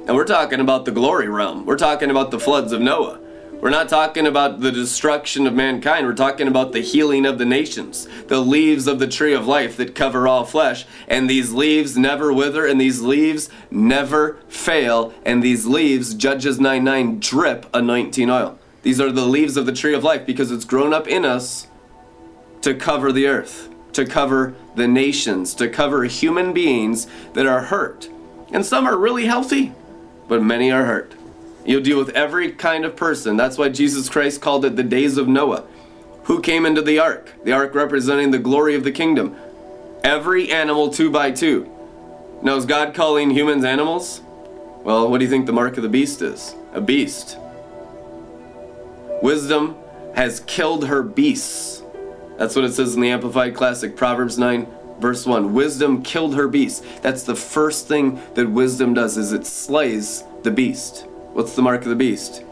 And 0.08 0.16
we're 0.16 0.26
talking 0.26 0.60
about 0.60 0.86
the 0.86 0.92
glory 0.92 1.30
realm, 1.30 1.66
we're 1.66 1.78
talking 1.78 2.10
about 2.10 2.32
the 2.32 2.40
floods 2.40 2.72
of 2.72 2.82
Noah. 2.82 3.20
We're 3.62 3.70
not 3.70 3.90
talking 3.90 4.28
about 4.28 4.60
the 4.60 4.72
destruction 4.72 5.48
of 5.48 5.54
mankind. 5.54 6.06
We're 6.06 6.14
talking 6.14 6.48
about 6.48 6.72
the 6.72 6.82
healing 6.82 7.26
of 7.26 7.38
the 7.38 7.46
nations, 7.46 8.08
the 8.28 8.40
leaves 8.40 8.86
of 8.86 9.00
the 9.00 9.08
tree 9.08 9.34
of 9.34 9.48
life 9.48 9.78
that 9.78 9.96
cover 9.96 10.28
all 10.28 10.46
flesh. 10.46 10.86
And 11.08 11.30
these 11.30 11.52
leaves 11.52 11.98
never 11.98 12.34
wither, 12.34 12.66
and 12.68 12.80
these 12.80 13.02
leaves 13.02 13.50
never 13.72 14.38
fail. 14.50 15.14
And 15.26 15.42
these 15.42 15.66
leaves, 15.66 16.14
Judges 16.14 16.60
9 16.60 16.84
9, 16.84 17.20
drip 17.20 17.66
anointing 17.74 18.30
oil. 18.30 18.60
These 18.84 19.00
are 19.02 19.12
the 19.12 19.26
leaves 19.26 19.58
of 19.58 19.66
the 19.66 19.74
tree 19.74 19.96
of 19.96 20.04
life 20.04 20.26
because 20.26 20.52
it's 20.52 20.66
grown 20.66 20.94
up 20.94 21.08
in 21.08 21.26
us 21.26 21.68
to 22.62 22.74
cover 22.74 23.12
the 23.12 23.28
earth, 23.28 23.70
to 23.96 24.06
cover 24.06 24.54
the 24.76 24.88
nations, 24.88 25.54
to 25.56 25.70
cover 25.70 26.04
human 26.04 26.54
beings 26.54 27.08
that 27.34 27.46
are 27.46 27.62
hurt. 27.62 28.10
And 28.52 28.66
some 28.66 28.86
are 28.86 28.98
really 28.98 29.26
healthy, 29.26 29.74
but 30.28 30.44
many 30.44 30.72
are 30.72 30.86
hurt. 30.86 31.14
You'll 31.66 31.82
deal 31.82 31.98
with 31.98 32.10
every 32.10 32.52
kind 32.52 32.86
of 32.86 32.96
person. 32.96 33.38
That's 33.38 33.58
why 33.58 33.70
Jesus 33.70 34.08
Christ 34.08 34.42
called 34.42 34.66
it 34.66 34.76
the 34.76 34.84
days 34.84 35.18
of 35.18 35.28
Noah. 35.28 35.64
Who 36.26 36.42
came 36.42 36.66
into 36.66 36.82
the 36.82 37.00
ark? 37.00 37.34
The 37.44 37.54
ark 37.54 37.74
representing 37.74 38.32
the 38.32 38.40
glory 38.40 38.76
of 38.76 38.84
the 38.84 38.92
kingdom. 38.92 39.36
Every 40.04 40.52
animal 40.52 40.90
two 40.90 41.10
by 41.10 41.32
two. 41.32 41.72
Now, 42.44 42.56
is 42.58 42.66
God 42.66 42.94
calling 42.94 43.32
humans 43.32 43.64
animals? 43.64 44.22
Well, 44.84 45.10
what 45.10 45.18
do 45.18 45.26
you 45.26 45.32
think 45.32 45.48
the 45.48 45.54
mark 45.54 45.78
of 45.78 45.84
the 45.84 45.90
beast 45.90 46.22
is? 46.22 46.54
A 46.74 46.82
beast. 46.82 47.38
Wisdom 49.24 49.76
has 50.16 50.42
killed 50.42 50.86
her 50.86 51.02
beasts. 51.02 51.82
That's 52.38 52.56
what 52.56 52.66
it 52.66 52.74
says 52.74 52.96
in 52.96 53.02
the 53.02 53.10
Amplified 53.10 53.56
Classic, 53.56 53.96
Proverbs 53.96 54.38
9, 54.38 54.68
verse 55.00 55.26
1. 55.26 55.54
Wisdom 55.54 56.04
killed 56.04 56.36
her 56.36 56.48
beast. 56.48 56.84
That's 57.02 57.24
the 57.24 57.36
first 57.36 57.88
thing 57.88 58.22
that 58.34 58.50
wisdom 58.50 58.94
does 58.94 59.18
is 59.18 59.32
it 59.32 59.46
slays 59.46 60.24
the 60.44 60.52
beast. 60.52 61.06
What's 61.34 61.56
the 61.56 61.62
mark 61.62 61.82
of 61.84 61.90
the 61.90 61.96
beast? 61.96 62.44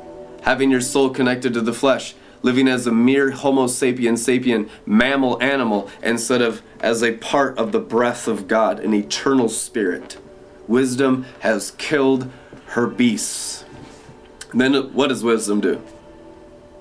Having 0.43 0.71
your 0.71 0.81
soul 0.81 1.09
connected 1.09 1.53
to 1.53 1.61
the 1.61 1.73
flesh, 1.73 2.15
living 2.41 2.67
as 2.67 2.85
a 2.85 2.91
mere 2.91 3.31
Homo 3.31 3.67
sapien 3.67 4.13
sapien 4.13 4.69
mammal 4.85 5.41
animal 5.41 5.89
instead 6.01 6.41
of 6.41 6.61
as 6.81 7.01
a 7.01 7.17
part 7.17 7.57
of 7.57 7.71
the 7.71 7.79
breath 7.79 8.27
of 8.27 8.47
God, 8.47 8.79
an 8.79 8.93
eternal 8.93 9.49
spirit. 9.49 10.17
Wisdom 10.67 11.25
has 11.39 11.71
killed 11.71 12.29
her 12.67 12.87
beasts. 12.87 13.65
Then 14.53 14.73
what 14.93 15.07
does 15.07 15.23
wisdom 15.23 15.61
do? 15.61 15.81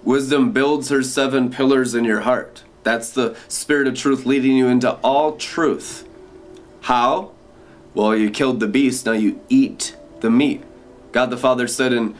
Wisdom 0.02 0.52
builds 0.52 0.88
her 0.88 1.02
seven 1.02 1.50
pillars 1.50 1.94
in 1.94 2.04
your 2.04 2.20
heart. 2.20 2.61
That's 2.82 3.10
the 3.10 3.36
spirit 3.48 3.86
of 3.86 3.94
truth 3.94 4.26
leading 4.26 4.56
you 4.56 4.68
into 4.68 4.92
all 5.02 5.36
truth. 5.36 6.08
How? 6.82 7.32
Well, 7.94 8.16
you 8.16 8.30
killed 8.30 8.60
the 8.60 8.68
beast, 8.68 9.06
now 9.06 9.12
you 9.12 9.40
eat 9.48 9.96
the 10.20 10.30
meat. 10.30 10.62
God 11.12 11.30
the 11.30 11.36
Father 11.36 11.68
said 11.68 11.92
in 11.92 12.14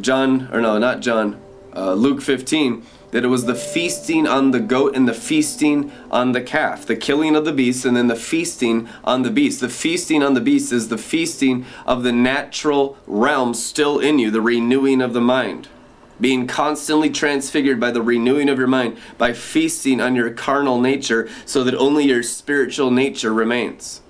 John, 0.00 0.48
or 0.52 0.60
no, 0.60 0.78
not 0.78 1.00
John, 1.00 1.40
uh, 1.74 1.94
Luke 1.94 2.20
15, 2.20 2.84
that 3.12 3.24
it 3.24 3.28
was 3.28 3.44
the 3.44 3.54
feasting 3.54 4.26
on 4.26 4.50
the 4.50 4.60
goat 4.60 4.96
and 4.96 5.06
the 5.06 5.14
feasting 5.14 5.92
on 6.10 6.32
the 6.32 6.40
calf, 6.40 6.86
the 6.86 6.96
killing 6.96 7.36
of 7.36 7.44
the 7.44 7.52
beast, 7.52 7.84
and 7.84 7.96
then 7.96 8.08
the 8.08 8.16
feasting 8.16 8.88
on 9.04 9.22
the 9.22 9.30
beast. 9.30 9.60
The 9.60 9.68
feasting 9.68 10.22
on 10.22 10.34
the 10.34 10.40
beast 10.40 10.72
is 10.72 10.88
the 10.88 10.98
feasting 10.98 11.64
of 11.86 12.02
the 12.02 12.12
natural 12.12 12.96
realm 13.06 13.54
still 13.54 13.98
in 13.98 14.18
you, 14.18 14.30
the 14.30 14.40
renewing 14.40 15.00
of 15.00 15.12
the 15.12 15.20
mind. 15.20 15.68
Being 16.22 16.46
constantly 16.46 17.10
transfigured 17.10 17.80
by 17.80 17.90
the 17.90 18.00
renewing 18.00 18.48
of 18.48 18.56
your 18.56 18.68
mind, 18.68 18.96
by 19.18 19.32
feasting 19.32 20.00
on 20.00 20.14
your 20.14 20.30
carnal 20.30 20.80
nature, 20.80 21.28
so 21.44 21.64
that 21.64 21.74
only 21.74 22.04
your 22.04 22.22
spiritual 22.22 22.92
nature 22.92 23.34
remains. 23.34 24.02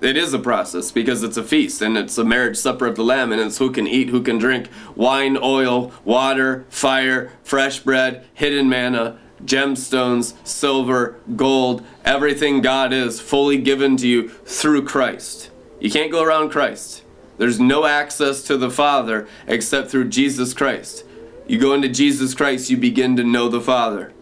It 0.00 0.16
is 0.16 0.32
a 0.32 0.38
process 0.38 0.92
because 0.92 1.24
it's 1.24 1.36
a 1.36 1.42
feast 1.42 1.82
and 1.82 1.98
it's 1.98 2.16
a 2.16 2.24
marriage 2.24 2.56
supper 2.56 2.86
of 2.86 2.94
the 2.94 3.02
lamb 3.02 3.32
and 3.32 3.40
it's 3.40 3.58
who 3.58 3.72
can 3.72 3.88
eat 3.88 4.10
who 4.10 4.22
can 4.22 4.38
drink. 4.38 4.68
Wine 4.94 5.36
oil 5.36 5.92
water 6.04 6.64
fire 6.70 7.32
fresh 7.42 7.80
bread 7.80 8.24
hidden 8.32 8.68
manna 8.68 9.18
gemstones 9.44 10.34
silver 10.46 11.18
gold 11.34 11.82
everything 12.04 12.60
god 12.60 12.92
is 12.92 13.20
fully 13.20 13.58
given 13.58 13.96
to 13.96 14.06
you 14.06 14.28
through 14.28 14.84
christ. 14.84 15.50
You 15.80 15.90
can't 15.90 16.12
go 16.12 16.22
around 16.22 16.50
christ. 16.50 17.02
There's 17.38 17.58
no 17.58 17.84
access 17.86 18.42
to 18.44 18.56
the 18.56 18.70
father 18.70 19.26
except 19.48 19.90
through 19.90 20.08
jesus 20.08 20.54
christ 20.54 21.04
you 21.46 21.58
go 21.58 21.74
into 21.74 21.88
jesus 21.88 22.34
christ 22.34 22.70
you 22.70 22.76
begin 22.76 23.16
to 23.16 23.24
know 23.24 23.48
the 23.48 23.60
father 23.60 24.12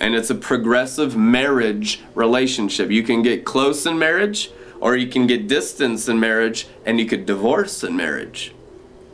and 0.00 0.14
it's 0.14 0.30
a 0.30 0.34
progressive 0.34 1.16
marriage 1.16 2.00
relationship 2.14 2.90
you 2.90 3.02
can 3.02 3.22
get 3.22 3.44
close 3.44 3.86
in 3.86 3.98
marriage 3.98 4.50
or 4.84 4.94
you 4.94 5.06
can 5.06 5.26
get 5.26 5.48
distance 5.48 6.08
in 6.08 6.20
marriage 6.20 6.66
and 6.84 7.00
you 7.00 7.06
could 7.06 7.24
divorce 7.24 7.82
in 7.82 7.96
marriage. 7.96 8.54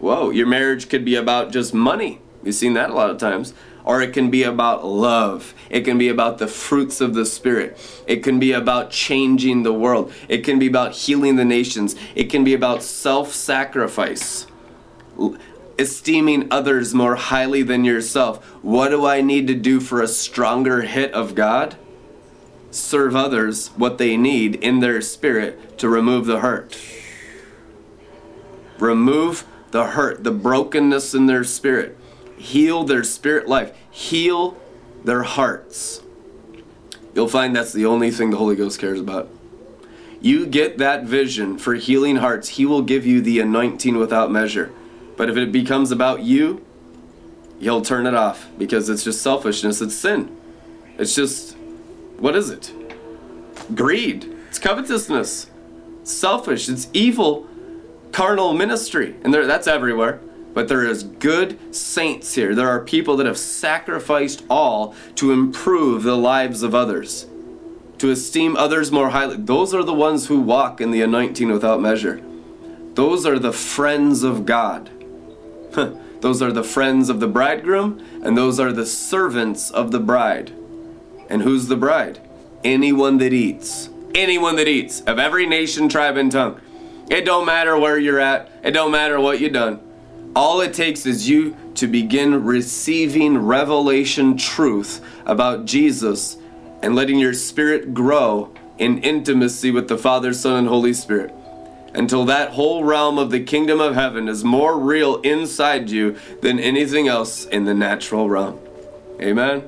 Whoa, 0.00 0.30
your 0.30 0.48
marriage 0.48 0.88
could 0.88 1.04
be 1.04 1.14
about 1.14 1.52
just 1.52 1.72
money. 1.72 2.20
We've 2.42 2.52
seen 2.52 2.72
that 2.74 2.90
a 2.90 2.92
lot 2.92 3.08
of 3.08 3.18
times. 3.18 3.54
Or 3.84 4.02
it 4.02 4.12
can 4.12 4.30
be 4.30 4.42
about 4.42 4.84
love. 4.84 5.54
It 5.70 5.82
can 5.82 5.96
be 5.96 6.08
about 6.08 6.38
the 6.38 6.48
fruits 6.48 7.00
of 7.00 7.14
the 7.14 7.24
Spirit. 7.24 7.78
It 8.08 8.24
can 8.24 8.40
be 8.40 8.50
about 8.50 8.90
changing 8.90 9.62
the 9.62 9.72
world. 9.72 10.12
It 10.28 10.38
can 10.38 10.58
be 10.58 10.66
about 10.66 10.92
healing 10.92 11.36
the 11.36 11.44
nations. 11.44 11.94
It 12.16 12.24
can 12.24 12.42
be 12.42 12.52
about 12.52 12.82
self 12.82 13.32
sacrifice. 13.32 14.48
Esteeming 15.80 16.46
others 16.50 16.92
more 16.92 17.16
highly 17.16 17.62
than 17.62 17.84
yourself. 17.84 18.44
What 18.62 18.90
do 18.90 19.06
I 19.06 19.22
need 19.22 19.46
to 19.46 19.54
do 19.54 19.80
for 19.80 20.02
a 20.02 20.08
stronger 20.08 20.82
hit 20.82 21.12
of 21.12 21.34
God? 21.34 21.76
Serve 22.70 23.16
others 23.16 23.68
what 23.68 23.98
they 23.98 24.16
need 24.16 24.56
in 24.56 24.80
their 24.80 25.00
spirit 25.00 25.78
to 25.78 25.88
remove 25.88 26.26
the 26.26 26.40
hurt. 26.40 26.78
Remove 28.78 29.46
the 29.70 29.86
hurt, 29.86 30.22
the 30.22 30.30
brokenness 30.30 31.14
in 31.14 31.26
their 31.26 31.44
spirit. 31.44 31.96
Heal 32.36 32.84
their 32.84 33.02
spirit 33.02 33.48
life. 33.48 33.76
Heal 33.90 34.56
their 35.02 35.22
hearts. 35.22 36.02
You'll 37.14 37.28
find 37.28 37.56
that's 37.56 37.72
the 37.72 37.86
only 37.86 38.10
thing 38.10 38.30
the 38.30 38.36
Holy 38.36 38.54
Ghost 38.54 38.78
cares 38.78 39.00
about. 39.00 39.28
You 40.20 40.46
get 40.46 40.78
that 40.78 41.04
vision 41.04 41.58
for 41.58 41.74
healing 41.74 42.16
hearts, 42.16 42.50
He 42.50 42.66
will 42.66 42.82
give 42.82 43.06
you 43.06 43.22
the 43.22 43.40
anointing 43.40 43.96
without 43.96 44.30
measure. 44.30 44.70
But 45.20 45.28
if 45.28 45.36
it 45.36 45.52
becomes 45.52 45.92
about 45.92 46.22
you, 46.22 46.64
He'll 47.58 47.82
turn 47.82 48.06
it 48.06 48.14
off 48.14 48.48
because 48.56 48.88
it's 48.88 49.04
just 49.04 49.20
selfishness, 49.20 49.82
it's 49.82 49.94
sin. 49.94 50.34
It's 50.96 51.14
just, 51.14 51.58
what 52.16 52.34
is 52.34 52.48
it? 52.48 52.72
Greed, 53.74 54.34
it's 54.48 54.58
covetousness, 54.58 55.50
selfish, 56.04 56.70
it's 56.70 56.88
evil, 56.94 57.46
carnal 58.12 58.54
ministry. 58.54 59.14
And 59.22 59.34
there, 59.34 59.46
that's 59.46 59.66
everywhere. 59.66 60.22
But 60.54 60.68
there 60.68 60.86
is 60.86 61.02
good 61.02 61.76
saints 61.76 62.34
here. 62.34 62.54
There 62.54 62.70
are 62.70 62.80
people 62.80 63.18
that 63.18 63.26
have 63.26 63.36
sacrificed 63.36 64.42
all 64.48 64.94
to 65.16 65.32
improve 65.32 66.02
the 66.02 66.16
lives 66.16 66.62
of 66.62 66.74
others 66.74 67.26
to 67.98 68.10
esteem 68.10 68.56
others 68.56 68.90
more 68.90 69.10
highly. 69.10 69.36
Those 69.36 69.74
are 69.74 69.82
the 69.82 69.92
ones 69.92 70.28
who 70.28 70.40
walk 70.40 70.80
in 70.80 70.92
the 70.92 71.02
anointing 71.02 71.52
without 71.52 71.82
measure. 71.82 72.22
Those 72.94 73.26
are 73.26 73.38
the 73.38 73.52
friends 73.52 74.22
of 74.22 74.46
God. 74.46 74.90
those 76.20 76.42
are 76.42 76.52
the 76.52 76.64
friends 76.64 77.08
of 77.08 77.20
the 77.20 77.28
bridegroom, 77.28 78.04
and 78.22 78.36
those 78.36 78.58
are 78.58 78.72
the 78.72 78.86
servants 78.86 79.70
of 79.70 79.90
the 79.90 80.00
bride. 80.00 80.52
And 81.28 81.42
who's 81.42 81.68
the 81.68 81.76
bride? 81.76 82.20
Anyone 82.64 83.18
that 83.18 83.32
eats. 83.32 83.90
Anyone 84.14 84.56
that 84.56 84.68
eats, 84.68 85.00
of 85.02 85.18
every 85.18 85.46
nation, 85.46 85.88
tribe, 85.88 86.16
and 86.16 86.30
tongue. 86.30 86.60
It 87.08 87.24
don't 87.24 87.46
matter 87.46 87.78
where 87.78 87.98
you're 87.98 88.20
at, 88.20 88.50
it 88.62 88.72
don't 88.72 88.92
matter 88.92 89.20
what 89.20 89.40
you've 89.40 89.52
done. 89.52 89.80
All 90.34 90.60
it 90.60 90.74
takes 90.74 91.06
is 91.06 91.28
you 91.28 91.56
to 91.74 91.86
begin 91.86 92.44
receiving 92.44 93.38
revelation 93.38 94.36
truth 94.36 95.04
about 95.26 95.64
Jesus 95.64 96.36
and 96.82 96.94
letting 96.94 97.18
your 97.18 97.34
spirit 97.34 97.94
grow 97.94 98.52
in 98.78 98.98
intimacy 98.98 99.70
with 99.70 99.88
the 99.88 99.98
Father, 99.98 100.32
Son, 100.32 100.56
and 100.56 100.68
Holy 100.68 100.92
Spirit 100.92 101.34
until 101.94 102.24
that 102.24 102.50
whole 102.50 102.84
realm 102.84 103.18
of 103.18 103.30
the 103.30 103.42
kingdom 103.42 103.80
of 103.80 103.94
heaven 103.94 104.28
is 104.28 104.44
more 104.44 104.78
real 104.78 105.16
inside 105.22 105.90
you 105.90 106.16
than 106.42 106.58
anything 106.58 107.08
else 107.08 107.44
in 107.44 107.64
the 107.64 107.74
natural 107.74 108.28
realm. 108.28 108.58
Amen. 109.20 109.64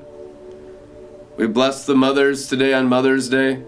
We 1.36 1.46
bless 1.46 1.86
the 1.86 1.94
mothers 1.94 2.46
today 2.46 2.72
on 2.74 2.88
Mother's 2.88 3.28
Day. 3.28 3.62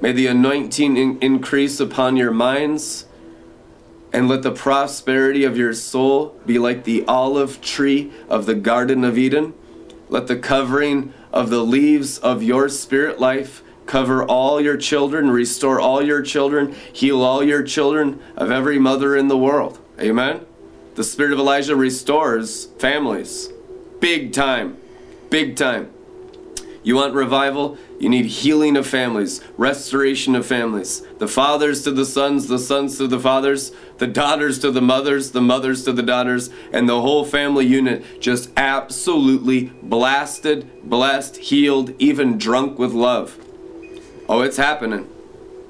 May 0.00 0.12
the 0.12 0.28
anointing 0.28 0.96
in- 0.96 1.18
increase 1.20 1.78
upon 1.78 2.16
your 2.16 2.30
minds 2.30 3.06
and 4.12 4.28
let 4.28 4.42
the 4.42 4.50
prosperity 4.50 5.44
of 5.44 5.56
your 5.56 5.74
soul 5.74 6.34
be 6.46 6.58
like 6.58 6.84
the 6.84 7.04
olive 7.06 7.60
tree 7.60 8.12
of 8.28 8.46
the 8.46 8.54
Garden 8.54 9.04
of 9.04 9.18
Eden. 9.18 9.54
Let 10.08 10.26
the 10.26 10.36
covering 10.36 11.12
of 11.32 11.50
the 11.50 11.62
leaves 11.62 12.18
of 12.18 12.42
your 12.42 12.68
spirit 12.68 13.20
life 13.20 13.62
cover 13.90 14.22
all 14.22 14.60
your 14.60 14.76
children, 14.76 15.28
restore 15.32 15.80
all 15.80 16.00
your 16.00 16.22
children, 16.22 16.72
heal 16.92 17.22
all 17.22 17.42
your 17.42 17.60
children 17.60 18.22
of 18.36 18.48
every 18.48 18.78
mother 18.78 19.16
in 19.16 19.26
the 19.26 19.36
world. 19.36 19.80
Amen. 19.98 20.46
The 20.94 21.02
spirit 21.02 21.32
of 21.32 21.40
Elijah 21.40 21.74
restores 21.74 22.66
families. 22.78 23.48
Big 23.98 24.32
time. 24.32 24.76
Big 25.28 25.56
time. 25.56 25.90
You 26.84 26.94
want 26.94 27.14
revival? 27.14 27.78
You 27.98 28.08
need 28.08 28.26
healing 28.26 28.76
of 28.76 28.86
families, 28.86 29.40
restoration 29.56 30.36
of 30.36 30.46
families. 30.46 31.02
The 31.18 31.26
fathers 31.26 31.82
to 31.82 31.90
the 31.90 32.06
sons, 32.06 32.46
the 32.46 32.60
sons 32.60 32.96
to 32.98 33.08
the 33.08 33.18
fathers, 33.18 33.72
the 33.98 34.06
daughters 34.06 34.60
to 34.60 34.70
the 34.70 34.80
mothers, 34.80 35.32
the 35.32 35.42
mothers 35.42 35.84
to 35.84 35.92
the 35.92 36.04
daughters, 36.04 36.48
and 36.72 36.88
the 36.88 37.00
whole 37.00 37.24
family 37.24 37.66
unit 37.66 38.04
just 38.20 38.50
absolutely 38.56 39.72
blasted, 39.82 40.88
blessed, 40.88 41.38
healed, 41.38 41.92
even 41.98 42.38
drunk 42.38 42.78
with 42.78 42.92
love. 42.92 43.36
Oh, 44.30 44.42
it's 44.42 44.58
happening. 44.58 45.08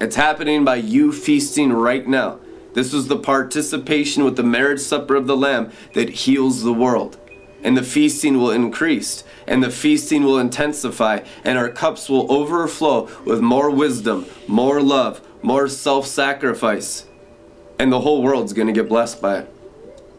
It's 0.03 0.17
happening 0.17 0.67
by 0.67 0.77
you 0.77 1.13
feasting 1.13 1.73
right 1.73 2.07
now. 2.07 2.41
This 2.75 2.93
was 2.93 3.09
the 3.09 3.17
participation 3.17 4.23
with 4.23 4.37
the 4.37 4.43
marriage 4.43 4.81
supper 4.81 5.17
of 5.17 5.27
the 5.27 5.37
Lamb 5.37 5.73
that 5.95 6.11
heals 6.11 6.63
the 6.63 6.75
world. 6.75 7.19
And 7.65 7.75
the 7.75 7.83
feasting 7.83 8.37
will 8.37 8.51
increase, 8.51 9.25
and 9.47 9.63
the 9.63 9.71
feasting 9.71 10.25
will 10.25 10.39
intensify, 10.39 11.21
and 11.43 11.57
our 11.57 11.71
cups 11.71 12.11
will 12.11 12.31
overflow 12.31 13.09
with 13.25 13.41
more 13.41 13.71
wisdom, 13.71 14.27
more 14.47 14.83
love, 14.83 15.23
more 15.41 15.67
self 15.67 16.07
sacrifice. 16.07 17.07
And 17.79 17.91
the 17.91 18.01
whole 18.01 18.23
world's 18.23 18.53
going 18.53 18.69
to 18.69 18.75
get 18.75 18.91
blessed 18.91 19.23
by 19.23 19.39
it. 19.39 19.55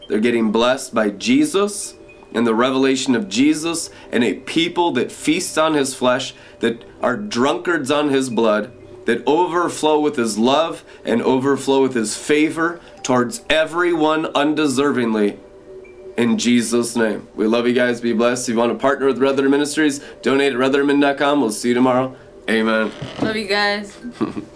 They're 0.08 0.18
getting 0.18 0.50
blessed 0.50 0.92
by 0.92 1.10
Jesus 1.10 1.94
and 2.34 2.46
the 2.46 2.54
revelation 2.54 3.14
of 3.14 3.28
Jesus 3.28 3.90
and 4.10 4.24
a 4.24 4.34
people 4.34 4.92
that 4.92 5.12
feasts 5.12 5.56
on 5.58 5.74
his 5.74 5.94
flesh, 5.94 6.34
that 6.60 6.84
are 7.00 7.16
drunkards 7.16 7.90
on 7.90 8.10
his 8.10 8.30
blood, 8.30 8.72
that 9.06 9.26
overflow 9.26 10.00
with 10.00 10.16
his 10.16 10.38
love 10.38 10.84
and 11.04 11.20
overflow 11.22 11.82
with 11.82 11.94
his 11.94 12.16
favor 12.16 12.80
towards 13.02 13.44
everyone 13.50 14.24
undeservingly. 14.26 15.38
In 16.16 16.38
Jesus' 16.38 16.94
name. 16.94 17.26
We 17.34 17.46
love 17.46 17.66
you 17.66 17.72
guys. 17.72 18.00
Be 18.00 18.12
blessed. 18.12 18.48
If 18.48 18.54
you 18.54 18.58
want 18.58 18.72
to 18.72 18.78
partner 18.78 19.06
with 19.06 19.18
Red 19.18 19.36
Letter 19.36 19.48
Ministries, 19.48 20.00
donate 20.20 20.52
at 20.52 20.58
redlettermin.com. 20.58 21.40
We'll 21.40 21.50
see 21.50 21.68
you 21.68 21.74
tomorrow. 21.74 22.14
Amen. 22.48 22.92
Love 23.20 23.36
you 23.36 23.48
guys. 23.48 23.96